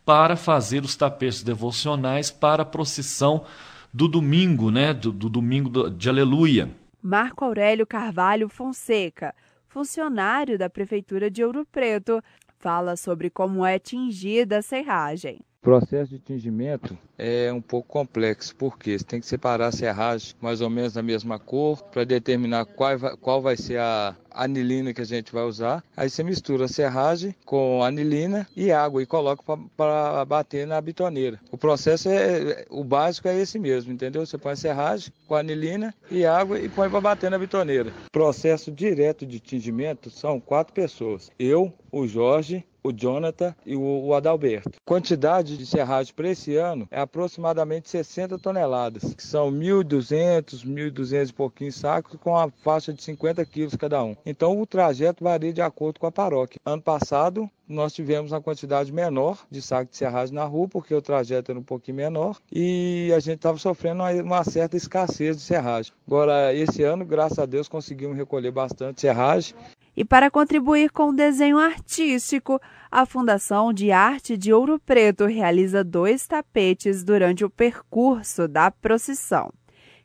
para 0.06 0.36
fazer 0.36 0.84
os 0.84 0.96
tapetes 0.96 1.42
devocionais 1.42 2.30
para 2.30 2.64
a 2.64 2.66
procissão 2.66 3.46
do 3.94 4.08
domingo, 4.08 4.70
né, 4.70 4.94
do, 4.94 5.12
do 5.12 5.30
domingo 5.30 5.90
de 5.90 6.10
Aleluia. 6.10 6.70
Marco 7.08 7.46
Aurélio 7.46 7.86
Carvalho 7.86 8.50
Fonseca, 8.50 9.32
funcionário 9.68 10.58
da 10.58 10.68
prefeitura 10.68 11.30
de 11.30 11.44
Ouro 11.44 11.64
Preto, 11.64 12.20
fala 12.58 12.96
sobre 12.96 13.30
como 13.30 13.64
é 13.64 13.78
tingida 13.78 14.58
a 14.58 14.62
serragem. 14.64 15.40
processo 15.62 16.10
de 16.10 16.18
tingimento 16.18 16.98
é 17.16 17.54
um 17.54 17.62
pouco 17.62 17.88
complexo, 17.90 18.56
porque 18.56 18.98
você 18.98 19.06
tem 19.06 19.20
que 19.20 19.28
separar 19.28 19.68
a 19.68 19.72
serragem 19.72 20.34
mais 20.42 20.62
ou 20.62 20.70
menos 20.72 20.94
da 20.94 21.04
mesma 21.04 21.38
cor 21.38 21.84
para 21.84 22.04
determinar 22.04 22.66
qual 22.66 22.98
vai, 22.98 23.16
qual 23.18 23.40
vai 23.40 23.56
ser 23.56 23.78
a 23.78 24.16
anilina 24.36 24.94
que 24.94 25.02
a 25.02 25.06
gente 25.06 25.32
vai 25.32 25.44
usar. 25.44 25.84
Aí 25.96 26.10
você 26.10 26.24
mistura 26.24 26.66
a 26.66 26.68
serragem 26.68 27.36
com 27.46 27.84
anilina 27.84 28.48
e 28.56 28.72
água 28.72 29.02
e 29.02 29.06
coloca 29.06 29.44
para 29.76 30.26
bater 30.26 30.68
na 30.68 30.80
bitoneira. 30.82 31.40
O 31.52 31.58
processo 31.58 32.10
é 32.10 32.66
o 32.70 32.84
básico 32.84 33.28
é 33.28 33.40
esse 33.40 33.58
mesmo, 33.58 33.92
entendeu? 33.92 34.26
Você 34.26 34.38
põe 34.38 34.54
a 34.54 34.58
serragem 34.58 35.14
com 35.28 35.36
anilina 35.36 35.94
e 36.12 36.26
água 36.26 36.60
e 36.60 36.70
põe 36.70 36.90
para 36.90 37.02
bater 37.02 37.32
na 37.32 37.38
bitoneira. 37.38 37.92
Processo 38.12 38.72
direto 38.72 39.26
de 39.26 39.40
tingimento 39.40 40.10
são 40.10 40.40
quatro 40.40 40.74
pessoas. 40.74 41.32
Eu, 41.40 41.74
o 41.92 42.08
Jorge, 42.08 42.66
o 42.86 42.94
Jonathan 42.94 43.56
e 43.66 43.76
o 43.76 44.14
Adalberto. 44.14 44.80
Quantidade 44.86 45.58
de 45.58 45.66
serragem 45.66 46.14
para 46.14 46.30
esse 46.30 46.56
ano 46.56 46.88
é 46.92 47.00
aproximadamente 47.00 47.90
60 47.90 48.38
toneladas, 48.38 49.14
que 49.14 49.24
são 49.24 49.52
1.200, 49.52 50.66
1.200 50.66 51.30
e 51.30 51.34
pouquinhos 51.34 51.76
sacos 51.76 52.20
com 52.22 52.38
a 52.38 52.50
faixa 52.64 52.94
de 52.94 53.02
50 53.02 53.44
quilos 53.46 53.76
cada 53.76 54.04
um. 54.04 54.16
Então 54.26 54.60
o 54.60 54.66
trajeto 54.66 55.24
varia 55.24 55.54
de 55.54 55.62
acordo 55.62 56.00
com 56.00 56.08
a 56.08 56.12
paróquia. 56.12 56.60
Ano 56.66 56.82
passado 56.82 57.50
nós 57.68 57.94
tivemos 57.94 58.32
uma 58.32 58.42
quantidade 58.42 58.92
menor 58.92 59.46
de 59.50 59.62
saco 59.62 59.92
de 59.92 59.98
serragem 59.98 60.34
na 60.34 60.46
rua, 60.46 60.68
porque 60.68 60.94
o 60.94 61.02
trajeto 61.02 61.52
era 61.52 61.60
um 61.60 61.64
pouquinho 61.64 61.98
menor 61.98 62.38
e 62.52 63.12
a 63.16 63.20
gente 63.20 63.38
estava 63.38 63.58
sofrendo 63.58 64.04
uma, 64.24 64.44
certa 64.44 64.76
escassez 64.76 65.38
de 65.38 65.44
serragem. 65.44 65.94
Agora, 66.08 66.54
esse 66.54 66.84
ano, 66.84 67.06
graças 67.06 67.40
a 67.40 67.46
Deus, 67.46 67.68
conseguimos 67.68 68.18
recolher 68.18 68.52
bastante 68.52 69.02
serragem 69.02 69.56
e 69.98 70.04
para 70.04 70.30
contribuir 70.30 70.92
com 70.92 71.10
o 71.10 71.16
desenho 71.16 71.58
artístico, 71.58 72.60
a 72.92 73.06
Fundação 73.06 73.72
de 73.72 73.92
Arte 73.92 74.36
de 74.36 74.52
Ouro 74.52 74.78
Preto 74.78 75.26
realiza 75.26 75.86
dois 75.86 76.28
tapetes 76.28 77.02
durante 77.02 77.46
o 77.46 77.50
percurso 77.50 78.46
da 78.46 78.70
procissão. 78.70 79.54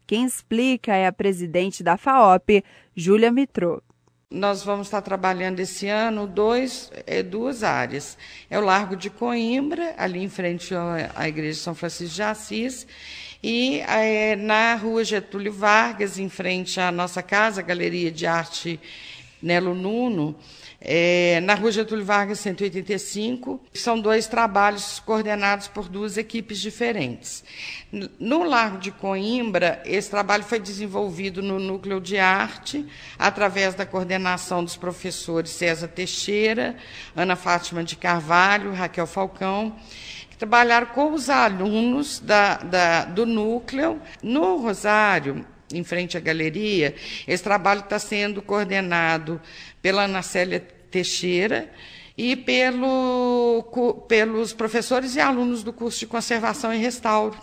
Quem 0.06 0.24
explica 0.24 0.94
é 0.94 1.06
a 1.06 1.12
presidente 1.12 1.82
da 1.82 1.96
FAOP, 1.96 2.64
Júlia 2.94 3.32
Mitrô. 3.32 3.82
Nós 4.32 4.62
vamos 4.62 4.86
estar 4.86 5.02
trabalhando 5.02 5.58
esse 5.58 5.88
ano 5.88 6.24
dois, 6.24 6.88
é, 7.04 7.20
duas 7.20 7.64
áreas. 7.64 8.16
É 8.48 8.56
o 8.60 8.62
Largo 8.62 8.94
de 8.94 9.10
Coimbra, 9.10 9.92
ali 9.98 10.22
em 10.22 10.28
frente 10.28 10.72
à 11.16 11.28
Igreja 11.28 11.58
de 11.58 11.64
São 11.64 11.74
Francisco 11.74 12.14
de 12.14 12.22
Assis, 12.22 12.86
e 13.42 13.80
é, 13.80 14.36
na 14.36 14.76
Rua 14.76 15.02
Getúlio 15.02 15.52
Vargas, 15.52 16.16
em 16.16 16.28
frente 16.28 16.78
à 16.78 16.92
nossa 16.92 17.24
casa, 17.24 17.60
Galeria 17.60 18.12
de 18.12 18.24
Arte 18.24 18.78
Nelo 19.42 19.74
Nuno, 19.74 20.36
é, 20.80 21.40
na 21.42 21.54
Rua 21.54 21.70
Getúlio 21.70 22.04
Vargas 22.04 22.40
185. 22.40 23.60
São 23.74 24.00
dois 24.00 24.26
trabalhos 24.26 24.98
coordenados 25.00 25.68
por 25.68 25.88
duas 25.88 26.16
equipes 26.16 26.58
diferentes. 26.58 27.44
No 28.18 28.44
Largo 28.44 28.78
de 28.78 28.90
Coimbra, 28.90 29.82
esse 29.84 30.08
trabalho 30.08 30.44
foi 30.44 30.58
desenvolvido 30.58 31.42
no 31.42 31.58
Núcleo 31.58 32.00
de 32.00 32.18
Arte, 32.18 32.86
através 33.18 33.74
da 33.74 33.84
coordenação 33.84 34.64
dos 34.64 34.76
professores 34.76 35.50
César 35.50 35.88
Teixeira, 35.88 36.76
Ana 37.14 37.36
Fátima 37.36 37.84
de 37.84 37.96
Carvalho, 37.96 38.72
Raquel 38.72 39.06
Falcão, 39.06 39.76
que 40.30 40.36
trabalharam 40.36 40.86
com 40.86 41.12
os 41.12 41.28
alunos 41.28 42.20
da, 42.20 42.56
da, 42.56 43.04
do 43.04 43.26
núcleo. 43.26 44.00
No 44.22 44.56
Rosário, 44.56 45.44
em 45.72 45.84
frente 45.84 46.16
à 46.16 46.20
galeria. 46.20 46.94
Esse 47.26 47.42
trabalho 47.42 47.80
está 47.80 47.98
sendo 47.98 48.42
coordenado 48.42 49.40
pela 49.80 50.04
Ana 50.04 50.22
Célia 50.22 50.60
Teixeira 50.90 51.70
e 52.16 52.36
pelo, 52.36 53.64
pelos 54.06 54.52
professores 54.52 55.16
e 55.16 55.20
alunos 55.20 55.62
do 55.62 55.72
curso 55.72 56.00
de 56.00 56.06
conservação 56.06 56.74
e 56.74 56.78
restauro. 56.78 57.36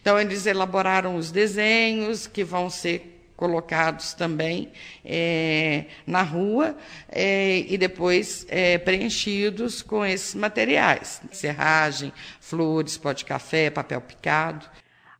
Então, 0.00 0.18
eles 0.18 0.46
elaboraram 0.46 1.16
os 1.16 1.30
desenhos 1.30 2.26
que 2.26 2.44
vão 2.44 2.70
ser 2.70 3.20
colocados 3.40 4.12
também 4.12 4.70
é, 5.02 5.86
na 6.06 6.20
rua 6.20 6.76
é, 7.08 7.64
e 7.66 7.78
depois 7.78 8.44
é, 8.50 8.76
preenchidos 8.76 9.80
com 9.80 10.04
esses 10.04 10.34
materiais: 10.34 11.22
serragem, 11.32 12.12
flores, 12.38 12.98
pó 12.98 13.12
de 13.12 13.24
café, 13.24 13.70
papel 13.70 14.02
picado. 14.02 14.68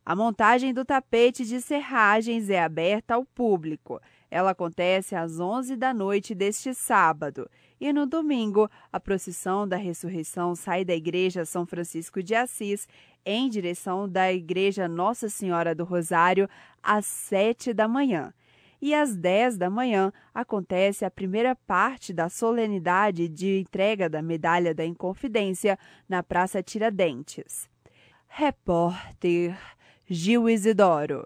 A 0.03 0.15
montagem 0.15 0.73
do 0.73 0.83
tapete 0.83 1.45
de 1.45 1.61
serragens 1.61 2.49
é 2.49 2.59
aberta 2.59 3.13
ao 3.13 3.23
público. 3.23 4.01
Ela 4.31 4.51
acontece 4.51 5.15
às 5.15 5.39
11 5.39 5.75
da 5.75 5.93
noite 5.93 6.33
deste 6.33 6.73
sábado. 6.73 7.47
E 7.79 7.93
no 7.93 8.07
domingo, 8.07 8.69
a 8.91 8.99
procissão 8.99 9.67
da 9.67 9.77
ressurreição 9.77 10.55
sai 10.55 10.83
da 10.83 10.95
Igreja 10.95 11.45
São 11.45 11.67
Francisco 11.67 12.23
de 12.23 12.33
Assis 12.33 12.87
em 13.23 13.47
direção 13.47 14.09
da 14.09 14.33
Igreja 14.33 14.87
Nossa 14.87 15.29
Senhora 15.29 15.75
do 15.75 15.83
Rosário 15.83 16.49
às 16.81 17.05
7 17.05 17.71
da 17.71 17.87
manhã. 17.87 18.33
E 18.81 18.95
às 18.95 19.15
10 19.15 19.57
da 19.59 19.69
manhã 19.69 20.11
acontece 20.33 21.05
a 21.05 21.11
primeira 21.11 21.55
parte 21.55 22.11
da 22.11 22.27
solenidade 22.27 23.27
de 23.27 23.59
entrega 23.59 24.09
da 24.09 24.23
Medalha 24.23 24.73
da 24.73 24.83
Inconfidência 24.83 25.77
na 26.09 26.23
Praça 26.23 26.63
Tiradentes. 26.63 27.69
Repórter 28.27 29.55
Gil 30.13 30.49
Isidoro. 30.49 31.25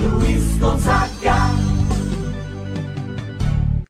Luiz 0.00 0.56
Gonzaga. 0.56 1.34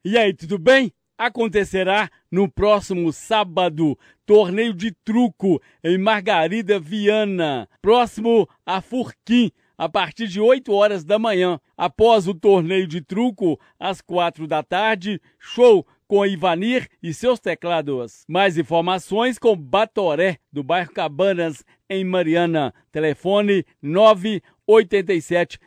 E 0.05 0.19
aí, 0.19 0.35
tudo 0.35 0.59
bem? 0.59 0.93
Acontecerá 1.17 2.11
no 2.29 2.51
próximo 2.51 3.13
sábado 3.13 3.97
torneio 4.27 4.75
de 4.75 4.91
truco 5.05 5.63
em 5.85 5.97
Margarida 5.97 6.81
Viana, 6.81 7.69
próximo 7.81 8.49
a 8.67 8.81
Furquim, 8.81 9.53
a 9.79 9.89
partir 9.89 10.27
de 10.27 10.41
8 10.41 10.73
horas 10.73 11.05
da 11.05 11.21
manhã. 11.21 11.61
Após 11.77 12.27
o 12.27 12.35
torneio 12.35 12.89
de 12.89 13.01
truco, 13.01 13.61
às 13.79 14.01
4 14.01 14.49
da 14.49 14.61
tarde, 14.61 15.21
show 15.39 15.87
com 16.11 16.27
Ivanir 16.27 16.89
e 17.01 17.15
seus 17.15 17.39
teclados. 17.39 18.25
Mais 18.27 18.59
informações 18.59 19.39
com 19.39 19.55
Batoré, 19.55 20.39
do 20.53 20.61
bairro 20.61 20.91
Cabanas, 20.93 21.65
em 21.89 22.03
Mariana. 22.03 22.75
Telefone 22.91 23.65
987 23.81 25.61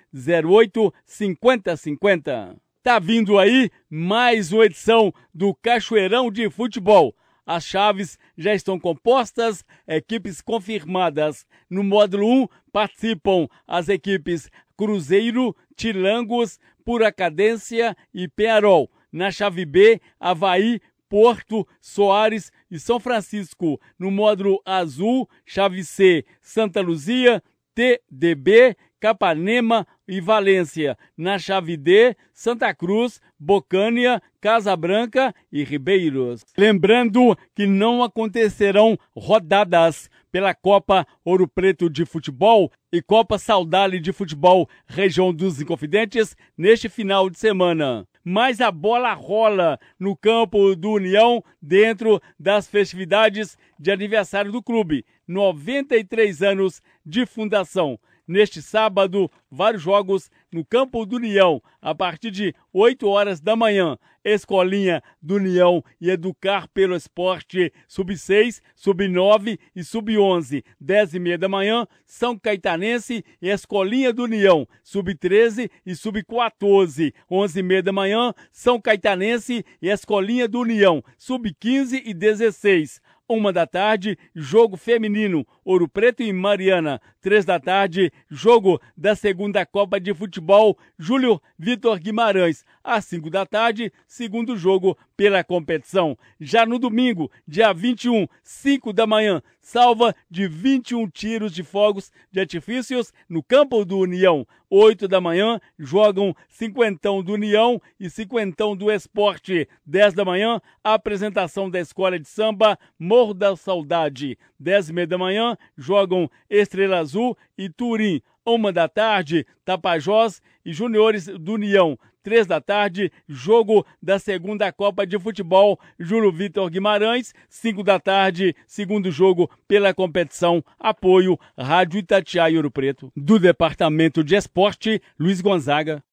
08 0.46 0.94
5050. 1.06 2.58
Tá 2.84 3.00
vindo 3.00 3.40
aí 3.40 3.72
mais 3.90 4.52
uma 4.52 4.66
edição 4.66 5.14
do 5.34 5.56
Cachoeirão 5.56 6.30
de 6.30 6.50
Futebol. 6.50 7.16
As 7.46 7.64
chaves 7.64 8.20
já 8.38 8.54
estão 8.54 8.78
compostas, 8.78 9.64
equipes 9.88 10.42
confirmadas. 10.42 11.46
No 11.70 11.86
módulo 11.86 12.28
1 12.28 12.48
participam 12.70 13.48
as 13.66 13.88
equipes 13.88 14.50
Cruzeiro, 14.76 15.56
Tilangos, 15.74 16.60
Pura 16.84 17.14
Cadência 17.14 17.96
e 18.14 18.28
Penarol. 18.28 18.92
Na 19.14 19.32
chave 19.32 19.64
B, 19.64 20.02
Havaí, 20.20 20.82
Porto, 21.08 21.68
Soares 21.80 22.52
e 22.72 22.80
São 22.80 23.00
Francisco. 23.00 23.80
No 24.00 24.10
módulo 24.10 24.60
azul, 24.66 25.30
chave 25.46 25.84
C, 25.84 26.26
Santa 26.42 26.82
Luzia, 26.82 27.42
TDB, 27.76 28.76
Capanema 29.00 29.86
e 30.08 30.20
Valência. 30.20 30.98
Na 31.16 31.38
chave 31.38 31.78
D, 31.78 32.16
Santa 32.34 32.74
Cruz, 32.74 33.22
Bocânia, 33.38 34.22
Casa 34.42 34.76
Branca 34.76 35.36
e 35.52 35.64
Ribeiros. 35.64 36.44
Lembrando 36.58 37.38
que 37.54 37.68
não 37.68 38.02
acontecerão 38.02 38.98
rodadas 39.16 40.10
pela 40.34 40.56
Copa 40.56 41.06
Ouro 41.24 41.48
Preto 41.48 41.88
de 41.88 42.06
Futebol 42.06 42.72
e 42.92 43.04
Copa 43.04 43.38
Saudade 43.38 44.00
de 44.00 44.12
Futebol 44.12 44.68
Região 44.88 45.32
dos 45.32 45.62
Inconfidentes 45.62 46.36
neste 46.58 46.90
final 46.90 47.30
de 47.30 47.38
semana 47.38 48.08
mas 48.24 48.62
a 48.62 48.72
bola 48.72 49.14
rola 49.14 49.78
no 50.00 50.16
campo 50.16 50.76
do 50.76 50.92
União 50.92 51.44
dentro 51.62 52.22
das 52.40 52.68
festividades 52.68 53.58
de 53.78 53.92
aniversário 53.92 54.50
do 54.50 54.64
clube. 54.64 55.06
93 55.28 56.42
anos 56.42 56.82
de 57.06 57.26
fundação. 57.26 58.00
Neste 58.26 58.62
sábado, 58.62 59.30
vários 59.52 59.84
jogos 59.84 60.32
no 60.50 60.64
campo 60.64 61.06
do 61.06 61.18
União, 61.18 61.62
a 61.82 61.94
partir 61.94 62.32
de 62.32 62.56
8 62.72 63.06
horas 63.06 63.42
da 63.42 63.54
manhã. 63.54 63.98
Escolinha 64.24 65.04
do 65.22 65.36
União 65.36 65.84
e 66.00 66.10
Educar 66.10 66.70
pelo 66.70 66.96
Esporte, 66.96 67.74
sub-6, 67.86 68.62
sub-9 68.74 69.60
e 69.76 69.84
sub-11. 69.84 70.64
10 70.80 71.16
e 71.16 71.20
meia 71.20 71.38
da 71.38 71.50
manhã, 71.50 71.86
São 72.06 72.40
Caetanense 72.40 73.26
e 73.42 73.50
Escolinha 73.50 74.14
do 74.14 74.24
União, 74.24 74.66
sub-13 74.82 75.70
e 75.86 75.94
sub-14. 75.94 77.14
11 77.30 77.60
e 77.60 77.64
meia 77.64 77.84
da 77.84 77.92
manhã, 77.92 78.34
São 78.54 78.80
Caetanense 78.80 79.66
e 79.82 79.90
Escolinha 79.90 80.48
do 80.48 80.62
União, 80.62 81.04
sub-15 81.18 82.02
e 82.06 82.14
16. 82.14 83.02
Uma 83.28 83.54
da 83.54 83.66
tarde, 83.66 84.18
jogo 84.36 84.76
feminino, 84.76 85.48
Ouro 85.64 85.88
Preto 85.88 86.22
e 86.22 86.32
Mariana. 86.34 87.02
Três 87.24 87.46
da 87.46 87.58
tarde, 87.58 88.12
jogo 88.30 88.82
da 88.98 89.16
segunda 89.16 89.66
Copa 89.66 89.98
de 89.98 90.14
Futebol 90.14 90.78
Júlio 91.00 91.42
Vitor 91.58 91.98
Guimarães. 91.98 92.66
Às 92.84 93.06
cinco 93.06 93.30
da 93.30 93.46
tarde, 93.46 93.94
segundo 94.06 94.58
jogo 94.58 94.98
pela 95.16 95.42
competição. 95.42 96.18
Já 96.38 96.66
no 96.66 96.78
domingo, 96.78 97.32
dia 97.48 97.72
21, 97.74 98.28
5 98.44 98.92
da 98.92 99.08
manhã, 99.08 99.42
salva 99.62 100.14
de 100.30 100.48
21 100.48 101.10
tiros 101.10 101.54
de 101.54 101.64
fogos 101.64 102.12
de 102.30 102.42
artifícios 102.42 103.14
no 103.30 103.42
campo 103.42 103.86
do 103.86 104.00
União. 104.00 104.46
8 104.70 105.08
da 105.08 105.22
manhã, 105.22 105.62
jogam 105.78 106.36
cinquentão 106.50 107.24
do 107.24 107.34
União 107.34 107.80
e 108.00 108.10
cinquentão 108.10 108.76
do 108.76 108.92
Esporte. 108.92 109.70
10 109.86 110.16
da 110.16 110.26
manhã, 110.26 110.60
apresentação 110.84 111.70
da 111.70 111.80
escola 111.80 112.20
de 112.20 112.28
samba 112.28 112.78
Morro 112.98 113.36
da 113.36 113.56
Saudade. 113.56 114.38
10 114.60 114.90
e 114.90 114.94
meia 114.94 115.08
da 115.08 115.18
manhã, 115.18 115.56
jogam 115.78 116.30
Estrela 116.50 117.06
Azul 117.14 117.38
e 117.56 117.70
Turim. 117.70 118.22
Uma 118.46 118.74
da 118.74 118.90
tarde, 118.90 119.46
Tapajós 119.64 120.42
e 120.66 120.74
Juniores 120.74 121.28
do 121.28 121.54
União. 121.54 121.98
Três 122.24 122.48
da 122.48 122.60
tarde, 122.60 123.12
jogo 123.28 123.86
da 124.02 124.18
segunda 124.18 124.72
Copa 124.72 125.06
de 125.06 125.20
Futebol 125.20 125.80
Júlio 126.00 126.32
Vitor 126.32 126.70
Guimarães. 126.70 127.34
Cinco 127.48 127.84
da 127.84 128.00
tarde, 128.00 128.56
segundo 128.66 129.12
jogo 129.12 129.50
pela 129.68 129.94
competição. 129.94 130.64
Apoio 130.80 131.38
Rádio 131.58 132.00
Itatiaia 132.00 132.58
Ouro 132.58 132.72
Preto. 132.72 133.12
Do 133.16 133.38
Departamento 133.38 134.24
de 134.24 134.36
Esporte, 134.36 135.02
Luiz 135.20 135.40
Gonzaga. 135.40 136.04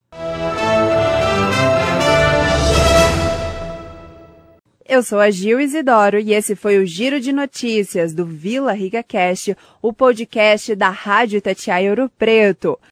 Eu 4.93 5.01
sou 5.01 5.21
a 5.21 5.31
Gil 5.31 5.61
Isidoro 5.61 6.19
e 6.19 6.33
esse 6.33 6.53
foi 6.53 6.77
o 6.77 6.85
Giro 6.85 7.17
de 7.21 7.31
Notícias 7.31 8.13
do 8.13 8.25
Vila 8.25 8.73
Rica 8.73 9.01
Cast, 9.01 9.55
o 9.81 9.93
podcast 9.93 10.75
da 10.75 10.89
Rádio 10.89 11.37
Itatiaia 11.37 11.91
Ouro 11.91 12.11
Preto. 12.19 12.77